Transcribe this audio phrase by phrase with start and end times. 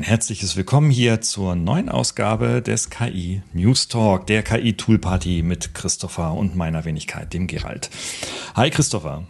[0.00, 5.42] Ein herzliches Willkommen hier zur neuen Ausgabe des KI News Talk, der KI Tool Party
[5.42, 7.90] mit Christopher und meiner Wenigkeit, dem Gerald.
[8.54, 9.26] Hi Christopher.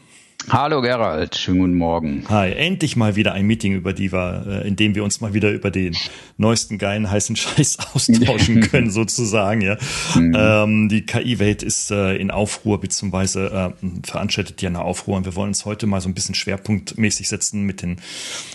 [0.48, 2.24] Hallo Gerald, schönen guten Morgen.
[2.28, 5.34] Hi, endlich mal wieder ein Meeting, über die wir, äh, in dem wir uns mal
[5.34, 5.94] wieder über den
[6.38, 9.60] neuesten geilen heißen Scheiß austauschen können, sozusagen.
[9.60, 9.76] Ja,
[10.14, 10.36] mhm.
[10.36, 15.36] ähm, die KI-Welt ist äh, in Aufruhr beziehungsweise äh, veranstaltet ja eine Aufruhr und wir
[15.36, 18.00] wollen uns heute mal so ein bisschen schwerpunktmäßig setzen mit den,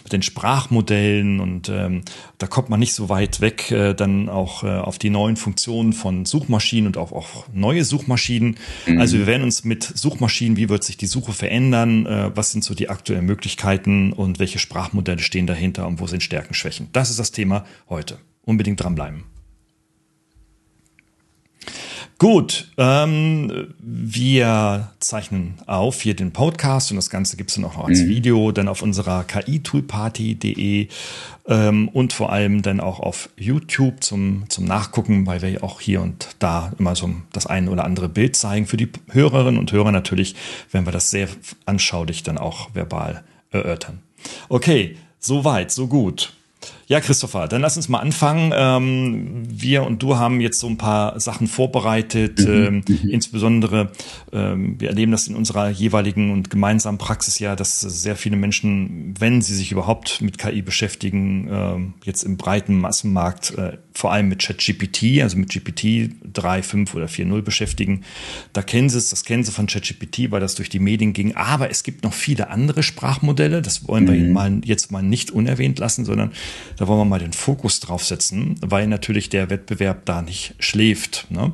[0.03, 2.01] mit den Sprachmodellen und ähm,
[2.39, 5.93] da kommt man nicht so weit weg, äh, dann auch äh, auf die neuen Funktionen
[5.93, 8.57] von Suchmaschinen und auch auf neue Suchmaschinen.
[8.87, 8.99] Mhm.
[8.99, 11.74] Also wir werden uns mit Suchmaschinen, wie wird sich die Suche verändern?
[11.83, 12.05] Ändern?
[12.05, 16.23] Äh, was sind so die aktuellen Möglichkeiten und welche Sprachmodelle stehen dahinter und wo sind
[16.23, 16.89] Stärken, Schwächen?
[16.93, 18.17] Das ist das Thema heute.
[18.43, 19.23] Unbedingt dranbleiben.
[22.17, 28.03] Gut, ähm, wir zeichnen auf hier den Podcast und das Ganze gibt's dann auch als
[28.03, 28.07] mhm.
[28.07, 30.87] Video dann auf unserer kitoolparty.de
[31.47, 36.01] ähm, und vor allem dann auch auf YouTube zum, zum Nachgucken, weil wir auch hier
[36.01, 38.65] und da immer so das ein oder andere Bild zeigen.
[38.65, 40.35] Für die Hörerinnen und Hörer natürlich,
[40.71, 41.27] wenn wir das sehr
[41.65, 43.99] anschaulich dann auch verbal erörtern.
[44.47, 46.31] Okay, so weit, so gut.
[46.87, 48.51] Ja, Christopher, dann lass uns mal anfangen.
[48.55, 52.47] Ähm, wir und du haben jetzt so ein paar Sachen vorbereitet, mhm.
[52.47, 53.09] ähm, mhm.
[53.09, 53.91] insbesondere
[54.31, 59.15] ähm, wir erleben das in unserer jeweiligen und gemeinsamen Praxis ja, dass sehr viele Menschen,
[59.17, 64.27] wenn sie sich überhaupt mit KI beschäftigen, ähm, jetzt im breiten Massenmarkt äh, vor allem
[64.27, 68.03] mit ChatGPT, also mit GPT 3, 5 oder 4.0 beschäftigen.
[68.53, 71.35] Da kennen sie es, das kennen sie von ChatGPT, weil das durch die Medien ging.
[71.35, 73.61] Aber es gibt noch viele andere Sprachmodelle.
[73.61, 74.19] Das wollen wir mhm.
[74.19, 76.31] Ihnen mal jetzt mal nicht unerwähnt lassen, sondern
[76.77, 81.27] da wollen wir mal den Fokus drauf setzen, weil natürlich der Wettbewerb da nicht schläft.
[81.29, 81.53] Ne?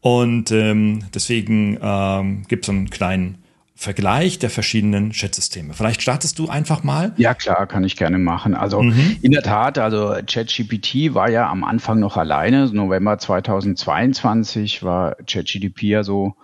[0.00, 3.38] Und ähm, deswegen ähm, gibt es einen kleinen
[3.80, 5.72] Vergleich der verschiedenen Chatsysteme.
[5.72, 7.12] Vielleicht startest du einfach mal.
[7.16, 8.54] Ja, klar, kann ich gerne machen.
[8.54, 9.18] Also mhm.
[9.22, 12.68] in der Tat, also ChatGPT war ja am Anfang noch alleine.
[12.72, 16.34] November 2022 war ChatGPT ja so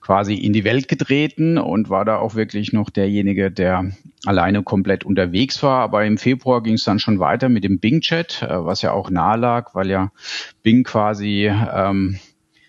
[0.00, 3.90] quasi in die Welt getreten und war da auch wirklich noch derjenige, der
[4.24, 5.80] alleine komplett unterwegs war.
[5.80, 8.92] Aber im Februar ging es dann schon weiter mit dem Bing Chat, äh, was ja
[8.92, 10.12] auch nahe lag, weil ja
[10.62, 12.20] Bing quasi ähm,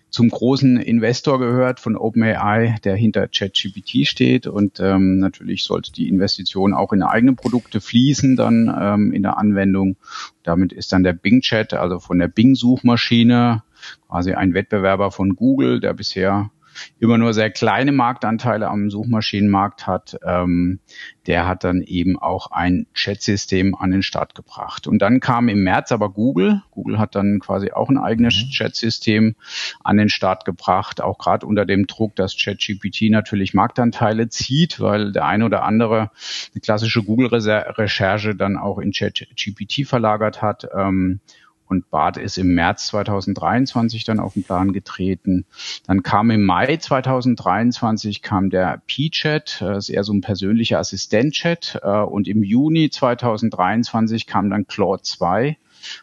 [0.10, 4.48] zum großen Investor gehört von OpenAI, der hinter ChatGPT steht.
[4.48, 9.38] Und ähm, natürlich sollte die Investition auch in eigene Produkte fließen, dann ähm, in der
[9.38, 9.98] Anwendung.
[10.44, 13.64] Damit ist dann der Bing Chat, also von der Bing-Suchmaschine,
[14.08, 16.52] quasi ein Wettbewerber von Google, der bisher
[17.00, 20.80] immer nur sehr kleine Marktanteile am Suchmaschinenmarkt hat, ähm,
[21.28, 24.88] der hat dann eben auch ein Chat-System an den Start gebracht.
[24.88, 26.62] Und dann kam im März aber Google.
[26.72, 28.50] Google hat dann quasi auch ein eigenes mhm.
[28.50, 29.36] Chat-System
[29.84, 35.12] an den Start gebracht, auch gerade unter dem Druck, dass ChatGPT natürlich Marktanteile zieht, weil
[35.12, 36.12] der eine oder andere
[36.54, 40.68] eine klassische Google-Recherche dann auch in ChatGPT verlagert hat.
[40.74, 41.20] Ähm,
[41.68, 45.46] und Bart ist im März 2023 dann auf den Plan getreten.
[45.86, 51.80] Dann kam im Mai 2023 kam der P-Chat, das ist eher so ein persönlicher Assistent-Chat.
[51.84, 55.58] Äh, und im Juni 2023 kam dann Claude 2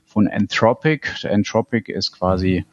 [0.04, 1.24] von Anthropic.
[1.24, 2.64] Anthropic ist quasi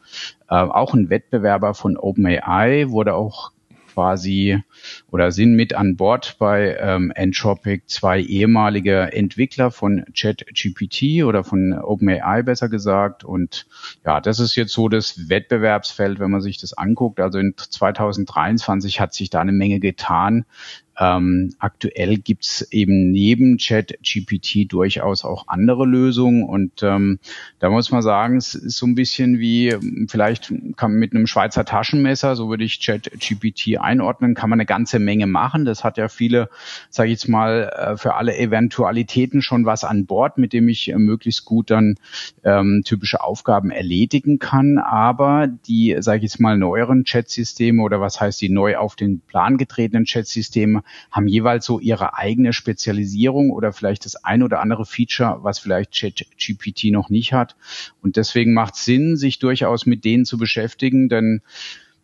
[0.48, 3.52] äh, auch ein Wettbewerber von OpenAI, wurde auch
[3.92, 4.62] quasi
[5.10, 11.72] oder sind mit an Bord bei ähm, Entropic zwei ehemalige Entwickler von ChatGPT oder von
[11.72, 13.24] OpenAI besser gesagt.
[13.24, 13.66] Und
[14.04, 17.20] ja, das ist jetzt so das Wettbewerbsfeld, wenn man sich das anguckt.
[17.20, 20.44] Also in 2023 hat sich da eine Menge getan.
[20.98, 27.18] Ähm, aktuell gibt's eben neben ChatGPT durchaus auch andere Lösungen und ähm,
[27.60, 29.74] da muss man sagen, es ist so ein bisschen wie
[30.08, 34.98] vielleicht kann mit einem Schweizer Taschenmesser, so würde ich ChatGPT einordnen, kann man eine ganze
[34.98, 35.64] Menge machen.
[35.64, 36.48] Das hat ja viele,
[36.90, 40.90] sage ich jetzt mal, äh, für alle Eventualitäten schon was an Bord, mit dem ich
[40.90, 41.96] äh, möglichst gut dann
[42.44, 44.78] ähm, typische Aufgaben erledigen kann.
[44.78, 49.20] Aber die, sage ich jetzt mal, neueren Chat-Systeme oder was heißt die neu auf den
[49.20, 54.84] Plan getretenen Chat-Systeme haben jeweils so ihre eigene Spezialisierung oder vielleicht das ein oder andere
[54.84, 57.56] Feature, was vielleicht ChatGPT noch nicht hat.
[58.00, 61.42] Und deswegen macht es Sinn, sich durchaus mit denen zu beschäftigen, denn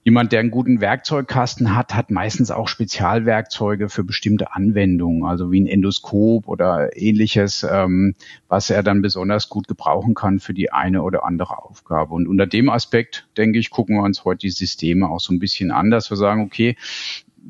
[0.08, 5.60] jemand, der einen guten Werkzeugkasten hat, hat meistens auch Spezialwerkzeuge für bestimmte Anwendungen, also wie
[5.60, 8.14] ein Endoskop oder ähnliches, ähm,
[8.48, 12.14] was er dann besonders gut gebrauchen kann für die eine oder andere Aufgabe.
[12.14, 15.40] Und unter dem Aspekt, denke ich, gucken wir uns heute die Systeme auch so ein
[15.40, 16.76] bisschen an, dass wir sagen, okay,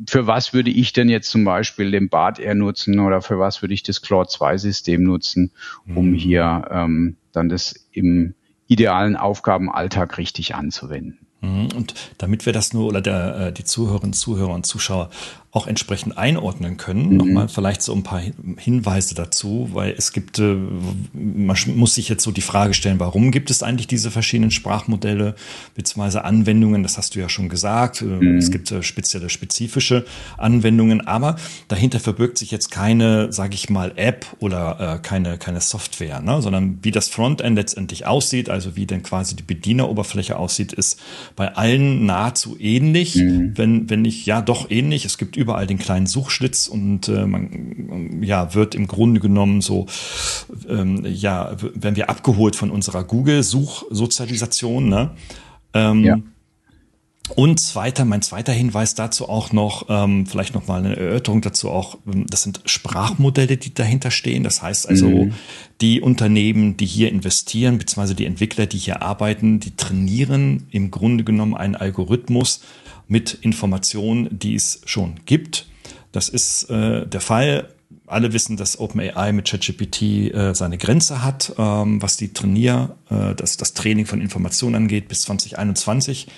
[0.06, 3.62] für was würde ich denn jetzt zum Beispiel den BART Air nutzen oder für was
[3.62, 5.52] würde ich das Claude 2 System nutzen,
[5.86, 6.14] um mhm.
[6.14, 8.34] hier ähm, dann das im
[8.66, 11.18] idealen Aufgabenalltag richtig anzuwenden.
[11.40, 11.68] Mhm.
[11.74, 15.10] Und damit wir das nur oder der, äh, die Zuhörerinnen, Zuhörer und Zuschauer
[15.58, 17.10] auch entsprechend einordnen können.
[17.10, 17.16] Mhm.
[17.16, 18.22] Nochmal vielleicht so ein paar
[18.58, 20.56] Hinweise dazu, weil es gibt, äh,
[21.12, 25.34] man muss sich jetzt so die Frage stellen, warum gibt es eigentlich diese verschiedenen Sprachmodelle
[25.75, 26.19] bzw.
[26.19, 26.84] Anwendungen?
[26.84, 28.02] Das hast du ja schon gesagt.
[28.02, 28.38] Äh, mhm.
[28.38, 30.05] Es gibt äh, spezielle, spezifische
[30.37, 31.34] Anwendungen, aber
[31.66, 36.40] dahinter verbirgt sich jetzt keine, sage ich mal, App oder keine, keine Software, ne?
[36.40, 41.00] sondern wie das Frontend letztendlich aussieht, also wie denn quasi die Bedieneroberfläche aussieht, ist
[41.34, 43.56] bei allen nahezu ähnlich, mhm.
[43.56, 45.04] wenn, wenn nicht, ja doch ähnlich.
[45.04, 49.86] Es gibt überall den kleinen Suchschlitz und äh, man ja wird im Grunde genommen so
[50.68, 55.12] ähm, ja werden wir abgeholt von unserer Google Suchsozialisation ne?
[55.72, 56.18] Ähm, ja.
[57.34, 61.68] Und zweiter, mein zweiter Hinweis dazu auch noch, ähm, vielleicht noch mal eine Erörterung dazu
[61.68, 64.44] auch, ähm, das sind Sprachmodelle, die dahinter stehen.
[64.44, 65.34] Das heißt also, mhm.
[65.82, 71.22] die Unternehmen, die hier investieren, beziehungsweise die Entwickler, die hier arbeiten, die trainieren im Grunde
[71.22, 72.62] genommen einen Algorithmus,
[73.08, 75.66] mit Informationen, die es schon gibt.
[76.12, 77.69] Das ist äh, der Fall.
[78.06, 83.34] Alle wissen, dass OpenAI mit ChatGPT äh, seine Grenze hat, ähm, was die Trainier, äh,
[83.34, 86.28] das, das Training von Informationen angeht, bis 2021.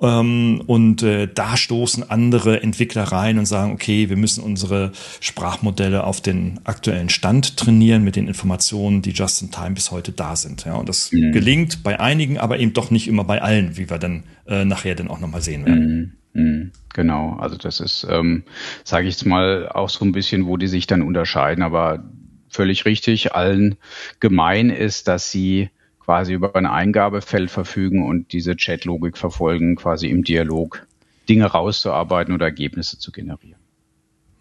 [0.00, 6.04] Ähm, und äh, da stoßen andere Entwickler rein und sagen, okay, wir müssen unsere Sprachmodelle
[6.04, 10.36] auf den aktuellen Stand trainieren mit den Informationen, die just in time bis heute da
[10.36, 10.64] sind.
[10.64, 11.32] Ja, und das mhm.
[11.32, 14.94] gelingt bei einigen, aber eben doch nicht immer bei allen, wie wir dann äh, nachher
[14.94, 16.18] dann auch nochmal sehen werden.
[16.32, 16.42] Mhm.
[16.42, 16.72] mhm.
[16.92, 18.44] Genau, also das ist, ähm,
[18.84, 22.04] sage ich jetzt mal, auch so ein bisschen, wo die sich dann unterscheiden, aber
[22.48, 23.34] völlig richtig.
[23.34, 23.76] Allen
[24.20, 25.70] gemein ist, dass sie
[26.04, 30.86] quasi über ein Eingabefeld verfügen und diese Chat-Logik verfolgen, quasi im Dialog
[31.28, 33.58] Dinge rauszuarbeiten oder Ergebnisse zu generieren.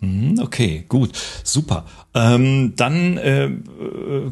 [0.01, 1.11] Mhm, okay, gut,
[1.43, 1.85] super.
[2.13, 3.49] Ähm, dann äh,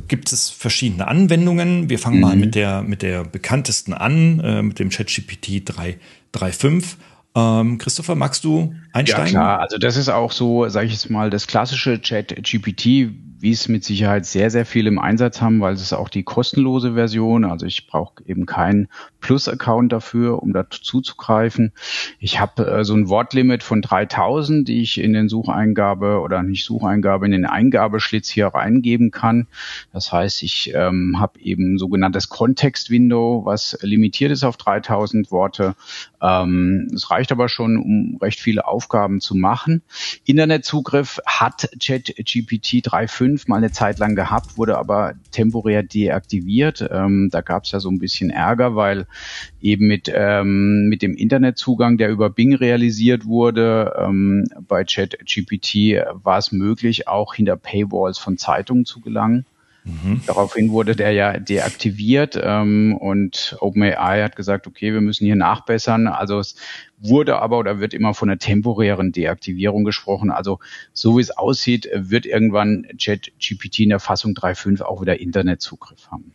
[0.10, 1.90] gibt es verschiedene Anwendungen.
[1.90, 2.22] Wir fangen mhm.
[2.22, 6.96] mal mit der mit der bekanntesten an, äh, mit dem ChatGPT 3.5.
[7.34, 9.26] Ähm, Christopher, magst du einsteigen?
[9.26, 13.12] Ja klar, also das ist auch so, sage ich jetzt mal, das klassische ChatGPT
[13.42, 16.22] wie es mit Sicherheit sehr, sehr viel im Einsatz haben, weil es ist auch die
[16.22, 17.44] kostenlose Version.
[17.44, 18.88] Also ich brauche eben keinen
[19.20, 21.74] Plus-Account dafür, um dazu zugreifen.
[22.20, 26.66] Ich habe äh, so ein Wortlimit von 3000, die ich in den Sucheingabe oder nicht
[26.66, 29.48] Sucheingabe, in den Eingabeschlitz hier reingeben kann.
[29.92, 35.76] Das heißt, ich ähm, habe eben sogenanntes Kontext-Window, was limitiert ist auf 3000 Worte.
[36.22, 38.81] Ähm, es reicht aber schon, um recht viele Aufgaben
[39.20, 39.84] zu machen.
[40.26, 46.88] Internetzugriff hat ChatGPT 3.5 5 mal eine Zeit lang gehabt, wurde aber temporär deaktiviert.
[46.92, 49.06] Ähm, da gab es ja so ein bisschen Ärger, weil
[49.62, 56.38] eben mit, ähm, mit dem Internetzugang, der über Bing realisiert wurde, ähm, bei ChatGPT war
[56.40, 59.46] es möglich, auch hinter Paywalls von Zeitungen zu gelangen.
[59.84, 60.22] Mhm.
[60.28, 66.08] Daraufhin wurde der ja deaktiviert ähm, und OpenAI hat gesagt, okay, wir müssen hier nachbessern.
[66.08, 66.56] Also es
[67.00, 70.30] wurde aber oder wird immer von einer temporären Deaktivierung gesprochen.
[70.30, 70.60] Also
[70.94, 76.34] so wie es aussieht, wird irgendwann ChatGPT in der Fassung 3.5 auch wieder Internetzugriff haben.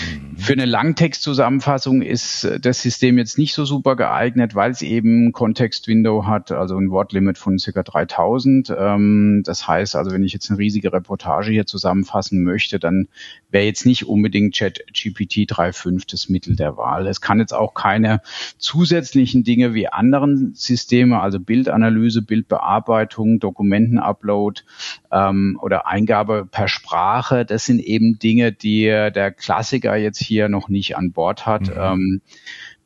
[0.00, 0.36] Mhm.
[0.36, 5.32] Für eine Langtextzusammenfassung ist äh, das System jetzt nicht so super geeignet, weil es eben
[5.32, 7.82] Kontext-Window hat, also ein Wortlimit von ca.
[7.82, 8.74] 3000.
[8.76, 13.08] Ähm, das heißt also, wenn ich jetzt eine riesige Reportage hier zusammenfassen möchte, dann
[13.50, 17.06] wäre jetzt nicht unbedingt ChatGPT 3.5 das Mittel der Wahl.
[17.06, 18.20] Es kann jetzt auch keine
[18.58, 24.62] zusätzlichen Dinge wie anderen Systeme, also Bildanalyse, Bildbearbeitung, Dokumentenupload
[25.10, 27.44] ähm, oder Eingabe per Sprache.
[27.44, 31.68] Das sind eben Dinge, die der Klassiker Klassiker jetzt hier noch nicht an Bord hat.
[31.68, 31.74] Mhm.
[31.78, 32.20] Ähm,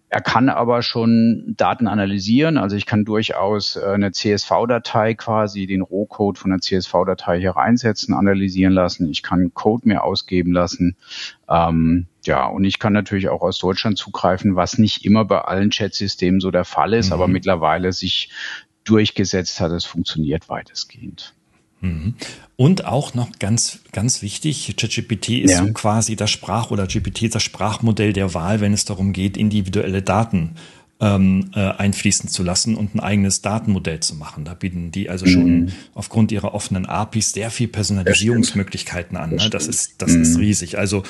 [0.08, 2.58] er kann aber schon Daten analysieren.
[2.58, 8.14] Also ich kann durchaus äh, eine CSV-Datei quasi, den Rohcode von der CSV-Datei hier reinsetzen,
[8.14, 9.08] analysieren lassen.
[9.08, 10.96] Ich kann Code mir ausgeben lassen.
[11.48, 15.70] Ähm, ja, und ich kann natürlich auch aus Deutschland zugreifen, was nicht immer bei allen
[15.70, 17.14] Chat-Systemen so der Fall ist, mhm.
[17.14, 18.30] aber mittlerweile sich
[18.84, 19.70] durchgesetzt hat.
[19.70, 21.34] Es funktioniert weitestgehend.
[21.82, 22.14] Mhm.
[22.56, 25.66] Und auch noch ganz, ganz wichtig, ChatGPT ist ja.
[25.66, 30.00] so quasi das Sprach- oder GPT das Sprachmodell der Wahl, wenn es darum geht, individuelle
[30.00, 30.54] Daten
[31.00, 34.44] ähm, äh, einfließen zu lassen und ein eigenes Datenmodell zu machen.
[34.44, 35.72] Da bieten die also schon mhm.
[35.94, 39.30] aufgrund ihrer offenen APIs sehr viel Personalisierungsmöglichkeiten an.
[39.30, 39.50] Ne?
[39.50, 40.22] Das ist, das mhm.
[40.22, 40.78] ist riesig.
[40.78, 41.02] Also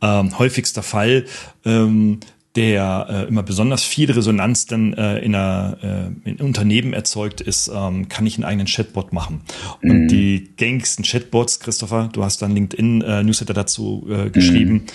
[0.00, 1.24] ähm, häufigster Fall,
[1.64, 2.20] ähm,
[2.56, 7.70] der äh, immer besonders viel Resonanz dann äh, in, einer, äh, in Unternehmen erzeugt, ist,
[7.74, 9.42] ähm, kann ich einen eigenen Chatbot machen.
[9.82, 10.08] Und mhm.
[10.08, 14.86] die gängigsten Chatbots, Christopher, du hast dann LinkedIn-Newsletter äh, dazu äh, geschrieben,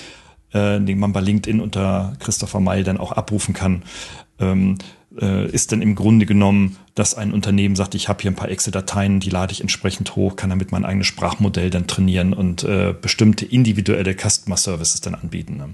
[0.53, 0.59] mhm.
[0.59, 3.83] äh, den man bei LinkedIn unter Christopher May dann auch abrufen kann.
[4.39, 4.77] Ähm,
[5.19, 8.49] äh, ist dann im Grunde genommen, dass ein Unternehmen sagt, ich habe hier ein paar
[8.49, 12.93] Excel-Dateien, die lade ich entsprechend hoch, kann damit mein eigenes Sprachmodell dann trainieren und äh,
[12.99, 15.57] bestimmte individuelle Customer Services dann anbieten.
[15.57, 15.73] Ne?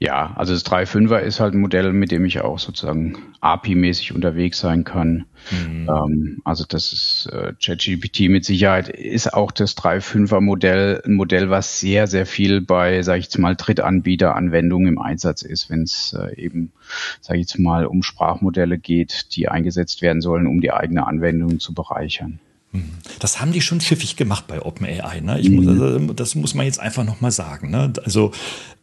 [0.00, 4.58] Ja, also das 3.5er ist halt ein Modell, mit dem ich auch sozusagen API-mäßig unterwegs
[4.58, 5.24] sein kann.
[5.50, 5.88] Mhm.
[5.88, 11.48] Ähm, also das ist äh, ChatGPT mit Sicherheit ist auch das 3.5er Modell ein Modell,
[11.48, 16.14] was sehr, sehr viel bei, sage ich jetzt mal, Drittanbieter-Anwendungen im Einsatz ist, wenn es
[16.18, 16.72] äh, eben,
[17.20, 21.60] sage ich jetzt mal, um Sprachmodelle geht, die eingesetzt werden sollen, um die eigene Anwendung
[21.60, 22.40] zu bereichern.
[22.74, 22.90] Mhm.
[23.20, 25.20] Das haben die schon pfiffig gemacht bei OpenAI.
[25.20, 25.40] Ne?
[25.40, 25.80] Ich muss, mhm.
[25.80, 27.70] also, das muss man jetzt einfach nochmal sagen.
[27.70, 27.92] Ne?
[28.04, 28.32] Also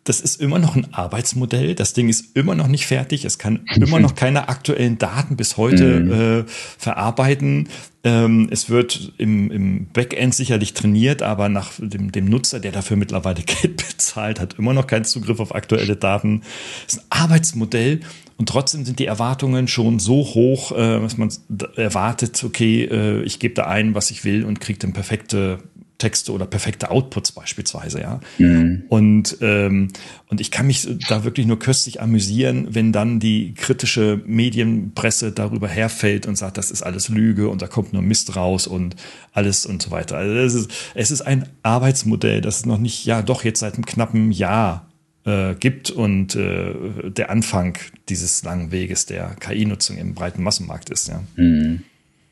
[0.03, 1.75] das ist immer noch ein Arbeitsmodell.
[1.75, 3.23] Das Ding ist immer noch nicht fertig.
[3.23, 6.11] Es kann immer noch keine aktuellen Daten bis heute mhm.
[6.11, 7.69] äh, verarbeiten.
[8.03, 12.97] Ähm, es wird im, im Backend sicherlich trainiert, aber nach dem, dem Nutzer, der dafür
[12.97, 16.41] mittlerweile Geld bezahlt, hat immer noch keinen Zugriff auf aktuelle Daten.
[16.87, 17.99] Es ist ein Arbeitsmodell
[18.37, 21.31] und trotzdem sind die Erwartungen schon so hoch, äh, dass man
[21.75, 25.59] erwartet, okay, äh, ich gebe da ein, was ich will und kriege dann perfekte
[26.01, 28.19] Texte oder perfekte Outputs beispielsweise, ja.
[28.39, 28.85] Mhm.
[28.89, 29.89] Und, ähm,
[30.29, 35.67] und ich kann mich da wirklich nur köstlich amüsieren, wenn dann die kritische Medienpresse darüber
[35.67, 38.95] herfällt und sagt, das ist alles Lüge und da kommt nur Mist raus und
[39.31, 40.17] alles und so weiter.
[40.17, 43.85] Also es ist, es ist ein Arbeitsmodell, das noch nicht, ja doch jetzt seit einem
[43.85, 44.87] knappen Jahr
[45.23, 46.73] äh, gibt und äh,
[47.11, 47.77] der Anfang
[48.09, 51.21] dieses langen Weges der KI-Nutzung im breiten Massenmarkt ist, ja.
[51.35, 51.83] Mhm.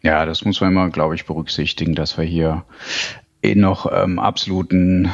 [0.01, 2.63] Ja, das muss man immer, glaube ich, berücksichtigen, dass wir hier
[3.41, 5.09] in noch ähm, absoluten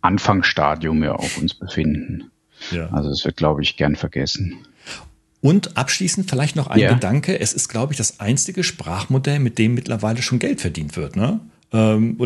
[0.00, 2.30] Anfangsstadium ja auch uns befinden.
[2.70, 2.88] Ja.
[2.90, 4.58] Also das wird, glaube ich, gern vergessen.
[5.40, 6.92] Und abschließend vielleicht noch ein ja.
[6.92, 7.38] Gedanke.
[7.38, 11.14] Es ist, glaube ich, das einzige Sprachmodell, mit dem mittlerweile schon Geld verdient wird.
[11.14, 11.40] Ne?
[11.72, 12.16] Ähm,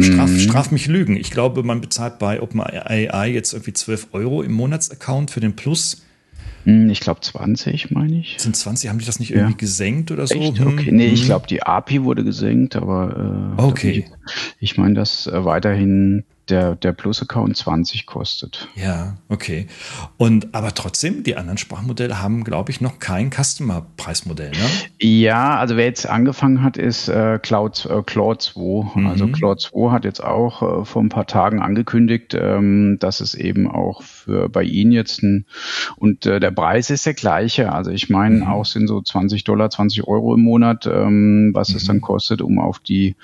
[0.00, 0.38] straf, mhm.
[0.38, 1.16] straf mich Lügen.
[1.16, 6.02] Ich glaube, man bezahlt bei OpenAI jetzt irgendwie 12 Euro im Monatsaccount für den Plus.
[6.64, 8.36] Hm, ich glaube 20, meine ich.
[8.38, 9.56] Sind 20, haben die das nicht irgendwie ja.
[9.56, 10.34] gesenkt oder so?
[10.34, 10.60] Echt?
[10.60, 11.26] Okay, nee, ich hm.
[11.26, 14.06] glaube, die API wurde gesenkt, aber äh, okay.
[14.58, 18.68] Ich, ich meine, dass äh, weiterhin der, der Plus-Account 20 kostet.
[18.74, 19.66] Ja, okay.
[20.16, 24.68] Und aber trotzdem, die anderen Sprachmodelle haben, glaube ich, noch kein Customer-Preismodell, ne?
[25.00, 28.98] Ja, also wer jetzt angefangen hat, ist äh, Cloud, äh, Claude 2.
[29.00, 29.06] Mhm.
[29.06, 33.34] Also Claude 2 hat jetzt auch äh, vor ein paar Tagen angekündigt, ähm, dass es
[33.34, 35.46] eben auch für bei Ihnen jetzt ein
[35.96, 37.72] und äh, der Preis ist der gleiche.
[37.72, 38.46] Also ich meine, mhm.
[38.46, 41.76] auch sind so 20 Dollar, 20 Euro im Monat, ähm, was mhm.
[41.76, 43.16] es dann kostet, um auf die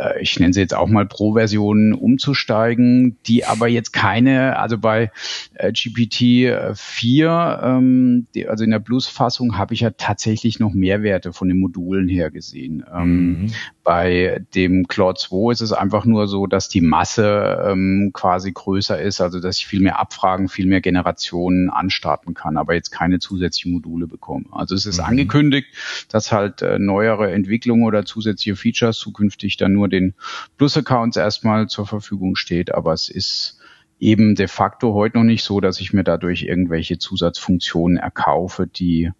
[0.00, 5.10] äh, ich nenne sie jetzt auch mal Pro-Versionen umzusteigen, die aber jetzt keine, also bei
[5.54, 11.32] äh, GPT 4, ähm, die, also in der Plus-Fassung habe ich ja tatsächlich noch Mehrwerte
[11.32, 12.84] von den Modulen her gesehen.
[12.94, 13.52] Ähm, mhm.
[13.84, 19.00] Bei dem Claude 2 ist es einfach nur so, dass die Masse ähm, quasi größer
[19.00, 23.18] ist, also dass ich viel mehr Abfragen, viel mehr Generationen anstarten kann, aber jetzt keine
[23.18, 24.46] zusätzlichen Module bekomme.
[24.52, 25.04] Also es ist mhm.
[25.04, 25.68] angekündigt,
[26.08, 30.14] dass halt äh, neuere Entwicklungen oder zusätzliche Features zukünftig dann nur den
[30.56, 33.58] Plus-Accounts erstmal zur Verfügung steht, aber es ist
[33.98, 39.12] eben de facto heute noch nicht so, dass ich mir dadurch irgendwelche Zusatzfunktionen erkaufe, die,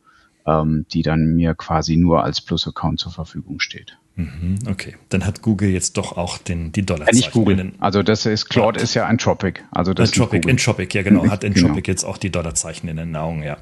[0.47, 3.99] ähm, die dann mir quasi nur als Plus-Account zur Verfügung steht.
[4.21, 8.03] Mhm, okay, dann hat Google jetzt doch auch den, die dollar ja, Nicht Google, also
[8.03, 9.61] das ist, Claude ist ja Entropic.
[9.71, 11.87] Also das Entropic, Entropic, ja genau, hat Entropic genau.
[11.87, 13.57] jetzt auch die Dollarzeichen in den Augen, ja.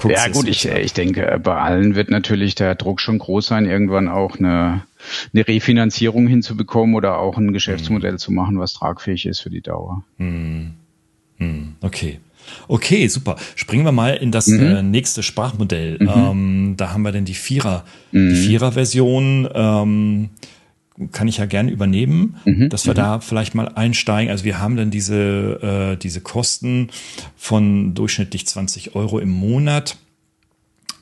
[0.00, 3.66] Guck's ja gut, ich, ich denke, bei allen wird natürlich der Druck schon groß sein,
[3.66, 4.82] irgendwann auch eine
[5.32, 8.18] eine Refinanzierung hinzubekommen oder auch ein Geschäftsmodell mhm.
[8.18, 10.04] zu machen, was tragfähig ist für die Dauer.
[10.18, 10.74] Mhm.
[11.38, 11.74] mhm.
[11.80, 12.20] Okay.
[12.68, 13.36] Okay, super.
[13.56, 14.60] Springen wir mal in das mhm.
[14.60, 15.98] äh, nächste Sprachmodell.
[16.00, 16.08] Mhm.
[16.08, 18.34] Ähm, da haben wir denn die Vierer, die mhm.
[18.34, 19.48] Vierer-Version.
[19.54, 20.30] Ähm,
[21.10, 22.98] kann ich ja gerne übernehmen, mhm, dass wir mhm.
[22.98, 24.30] da vielleicht mal einsteigen.
[24.30, 26.90] Also wir haben dann diese, äh, diese Kosten
[27.36, 29.96] von durchschnittlich 20 Euro im Monat.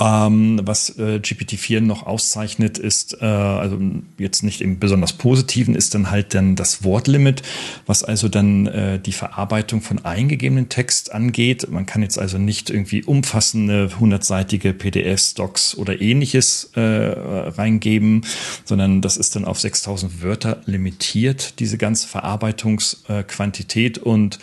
[0.01, 3.79] Ähm, was äh, GPT-4 noch auszeichnet, ist, äh, also
[4.19, 7.43] jetzt nicht im besonders positiven, ist dann halt dann das Wortlimit,
[7.87, 11.69] was also dann äh, die Verarbeitung von eingegebenen Text angeht.
[11.71, 18.25] Man kann jetzt also nicht irgendwie umfassende hundertseitige PDF-Stocks oder ähnliches äh, reingeben,
[18.65, 23.99] sondern das ist dann auf 6000 Wörter limitiert, diese ganze Verarbeitungsquantität.
[23.99, 24.39] und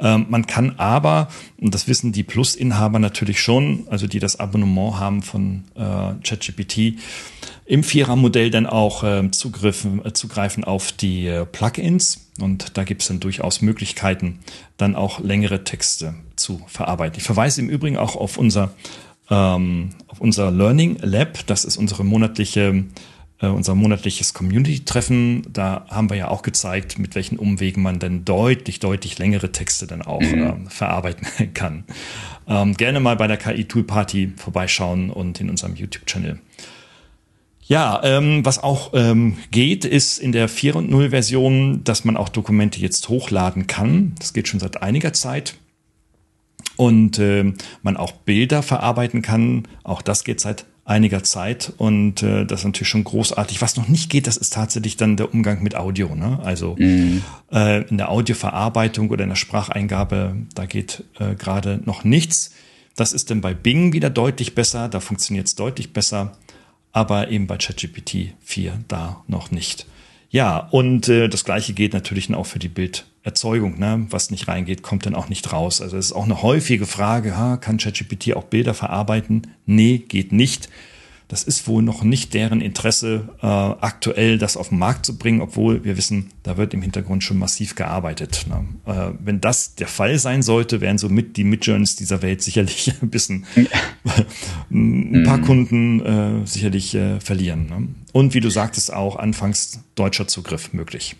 [0.00, 1.28] ähm, man kann aber,
[1.60, 6.98] und das wissen die Plus-Inhaber natürlich schon, also die das Abonnement haben von äh, ChatGPT,
[7.66, 12.26] im Vierer-Modell dann auch äh, äh, zugreifen auf die äh, Plugins.
[12.40, 14.38] Und da gibt es dann durchaus Möglichkeiten,
[14.76, 17.18] dann auch längere Texte zu verarbeiten.
[17.18, 18.72] Ich verweise im Übrigen auch auf unser,
[19.28, 21.46] ähm, auf unser Learning Lab.
[21.46, 22.84] Das ist unsere monatliche
[23.40, 25.42] äh, unser monatliches Community-Treffen.
[25.52, 29.86] Da haben wir ja auch gezeigt, mit welchen Umwegen man denn deutlich, deutlich längere Texte
[29.86, 30.66] dann auch mhm.
[30.66, 31.84] äh, verarbeiten kann.
[32.46, 36.38] Ähm, gerne mal bei der KI-Tool-Party vorbeischauen und in unserem YouTube-Channel.
[37.62, 43.08] Ja, ähm, was auch ähm, geht, ist in der 4.0-Version, dass man auch Dokumente jetzt
[43.08, 44.16] hochladen kann.
[44.18, 45.54] Das geht schon seit einiger Zeit.
[46.74, 49.68] Und äh, man auch Bilder verarbeiten kann.
[49.84, 53.62] Auch das geht seit einiger Zeit und äh, das ist natürlich schon großartig.
[53.62, 56.14] Was noch nicht geht, das ist tatsächlich dann der Umgang mit Audio.
[56.16, 56.40] Ne?
[56.42, 57.22] Also mhm.
[57.52, 62.52] äh, in der Audioverarbeitung oder in der Spracheingabe, da geht äh, gerade noch nichts.
[62.96, 66.36] Das ist dann bei Bing wieder deutlich besser, da funktioniert es deutlich besser,
[66.90, 69.86] aber eben bei ChatGPT 4 da noch nicht.
[70.30, 73.04] Ja, und äh, das gleiche geht natürlich auch für die Bild.
[73.22, 74.06] Erzeugung, ne?
[74.08, 75.82] was nicht reingeht, kommt dann auch nicht raus.
[75.82, 79.48] Also es ist auch eine häufige Frage, ha, kann ChatGPT auch Bilder verarbeiten?
[79.66, 80.70] Nee, geht nicht.
[81.30, 85.40] Das ist wohl noch nicht deren Interesse, äh, aktuell das auf den Markt zu bringen,
[85.40, 88.46] obwohl wir wissen, da wird im Hintergrund schon massiv gearbeitet.
[88.48, 88.66] Ne?
[88.84, 93.10] Äh, wenn das der Fall sein sollte, wären somit die Midjourneys dieser Welt sicherlich ein
[93.10, 93.46] bisschen
[94.72, 95.42] ein paar mhm.
[95.42, 97.66] Kunden äh, sicherlich äh, verlieren.
[97.66, 97.88] Ne?
[98.10, 101.14] Und wie du sagtest, auch anfangs deutscher Zugriff möglich.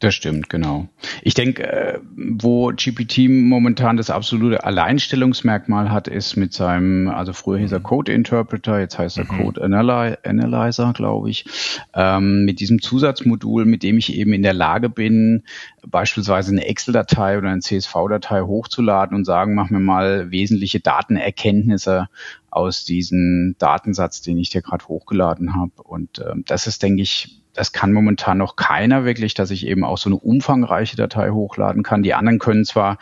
[0.00, 0.88] Das stimmt, genau.
[1.20, 7.58] Ich denke, äh, wo GPT momentan das absolute Alleinstellungsmerkmal hat, ist mit seinem, also früher
[7.58, 7.84] hieß er mhm.
[7.84, 9.42] Code Interpreter, jetzt heißt er mhm.
[9.42, 11.44] Code Analyzer, glaube ich,
[11.92, 15.42] ähm, mit diesem Zusatzmodul, mit dem ich eben in der Lage bin,
[15.86, 22.08] beispielsweise eine Excel-Datei oder eine CSV-Datei hochzuladen und sagen, mach mir mal wesentliche Datenerkenntnisse
[22.48, 25.82] aus diesem Datensatz, den ich dir gerade hochgeladen habe.
[25.82, 29.84] Und äh, das ist, denke ich, das kann momentan noch keiner wirklich, dass ich eben
[29.84, 32.02] auch so eine umfangreiche Datei hochladen kann.
[32.02, 32.98] Die anderen können zwar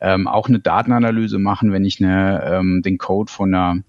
[0.00, 3.82] ähm, auch eine Datenanalyse machen, wenn ich eine, ähm, den Code von einer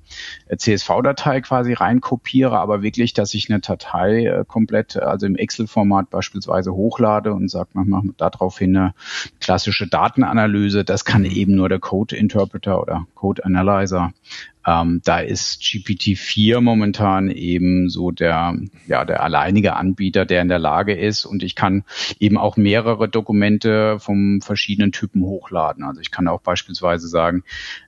[0.55, 6.73] CSV-Datei quasi reinkopiere, aber wirklich, dass ich eine Datei äh, komplett, also im Excel-Format beispielsweise
[6.73, 8.93] hochlade und sage, mach mal daraufhin eine
[9.39, 14.11] klassische Datenanalyse, das kann eben nur der Code-Interpreter oder Code-Analyzer
[14.69, 18.55] ähm, da ist GPT-4 momentan eben so der,
[18.87, 21.83] ja, der alleinige Anbieter, der in der Lage ist und ich kann
[22.19, 25.83] eben auch mehrere Dokumente von verschiedenen Typen hochladen.
[25.83, 27.43] Also ich kann auch beispielsweise sagen,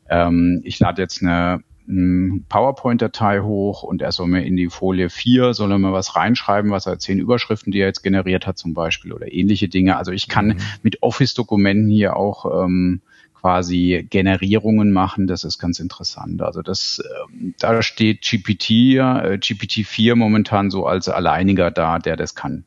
[0.10, 5.54] ähm, ich lade jetzt eine PowerPoint-Datei hoch und er soll mir in die Folie 4,
[5.54, 8.74] soll er mir was reinschreiben, was er zehn Überschriften, die er jetzt generiert hat zum
[8.74, 9.98] Beispiel oder ähnliche Dinge.
[9.98, 10.58] Also ich kann mhm.
[10.84, 13.02] mit Office-Dokumenten hier auch ähm,
[13.42, 15.28] quasi Generierungen machen.
[15.28, 16.42] Das ist ganz interessant.
[16.42, 22.36] Also das, ähm, da steht GPT, äh, GPT-4 momentan so als alleiniger da, der das
[22.36, 22.64] kann.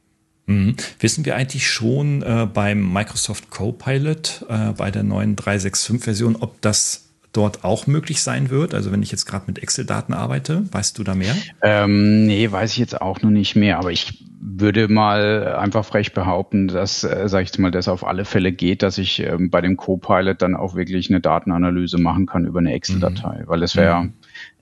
[0.46, 0.76] Mhm.
[0.98, 7.08] Wissen wir eigentlich schon äh, beim Microsoft Copilot äh, bei der neuen 365-Version, ob das
[7.32, 8.74] dort auch möglich sein wird?
[8.74, 11.34] Also wenn ich jetzt gerade mit Excel-Daten arbeite, weißt du da mehr?
[11.62, 16.12] Ähm, nee, weiß ich jetzt auch noch nicht mehr, aber ich würde mal einfach frech
[16.12, 19.62] behaupten, dass, äh, sage ich mal, das auf alle Fälle geht, dass ich ähm, bei
[19.62, 23.48] dem Copilot dann auch wirklich eine Datenanalyse machen kann über eine Excel-Datei, mhm.
[23.48, 24.12] weil es wäre mhm.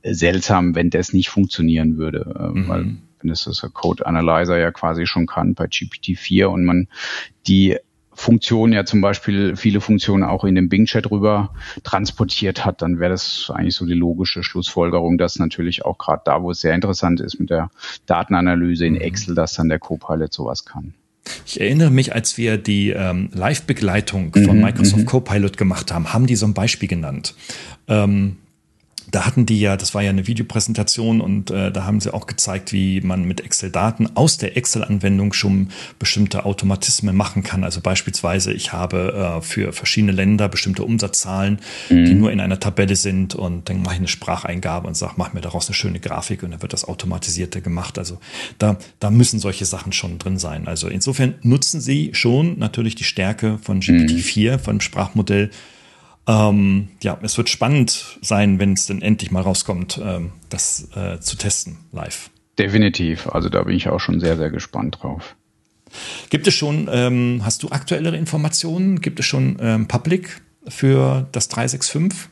[0.05, 2.69] seltsam, wenn das nicht funktionieren würde, äh, mhm.
[2.69, 2.85] weil
[3.19, 6.87] wenn das das Code Analyzer ja quasi schon kann bei GPT-4 und man
[7.49, 7.77] die
[8.15, 13.11] Funktionen ja zum Beispiel viele Funktionen auch in den Bing-Chat rüber transportiert hat, dann wäre
[13.11, 17.21] das eigentlich so die logische Schlussfolgerung, dass natürlich auch gerade da, wo es sehr interessant
[17.21, 17.71] ist mit der
[18.07, 19.01] Datenanalyse in mhm.
[19.01, 20.95] Excel, dass dann der Copilot sowas kann.
[21.47, 25.07] Ich erinnere mich, als wir die ähm, Live-Begleitung von mhm, Microsoft mhm.
[25.07, 27.35] Copilot gemacht haben, haben die so ein Beispiel genannt.
[27.89, 28.39] Ähm,
[29.13, 32.27] da hatten die ja, das war ja eine Videopräsentation und äh, da haben sie auch
[32.27, 37.63] gezeigt, wie man mit Excel-Daten aus der Excel-Anwendung schon bestimmte Automatismen machen kann.
[37.63, 42.05] Also beispielsweise, ich habe äh, für verschiedene Länder bestimmte Umsatzzahlen, mhm.
[42.07, 45.35] die nur in einer Tabelle sind und dann mache ich eine Spracheingabe und sage, mach
[45.35, 47.99] mir daraus eine schöne Grafik und dann wird das automatisierte gemacht.
[47.99, 48.19] Also
[48.59, 50.67] da, da müssen solche Sachen schon drin sein.
[50.67, 54.59] Also insofern nutzen sie schon natürlich die Stärke von GPT-4, mhm.
[54.59, 55.51] von Sprachmodell,
[56.27, 61.21] ähm, ja, es wird spannend sein, wenn es denn endlich mal rauskommt, ähm, das äh,
[61.21, 62.31] zu testen live.
[62.59, 63.29] Definitiv.
[63.29, 65.37] Also da bin ich auch schon sehr, sehr gespannt drauf.
[66.31, 69.01] Gibt es schon, ähm, hast du aktuellere Informationen?
[69.01, 72.31] Gibt es schon ähm, Public für das 365?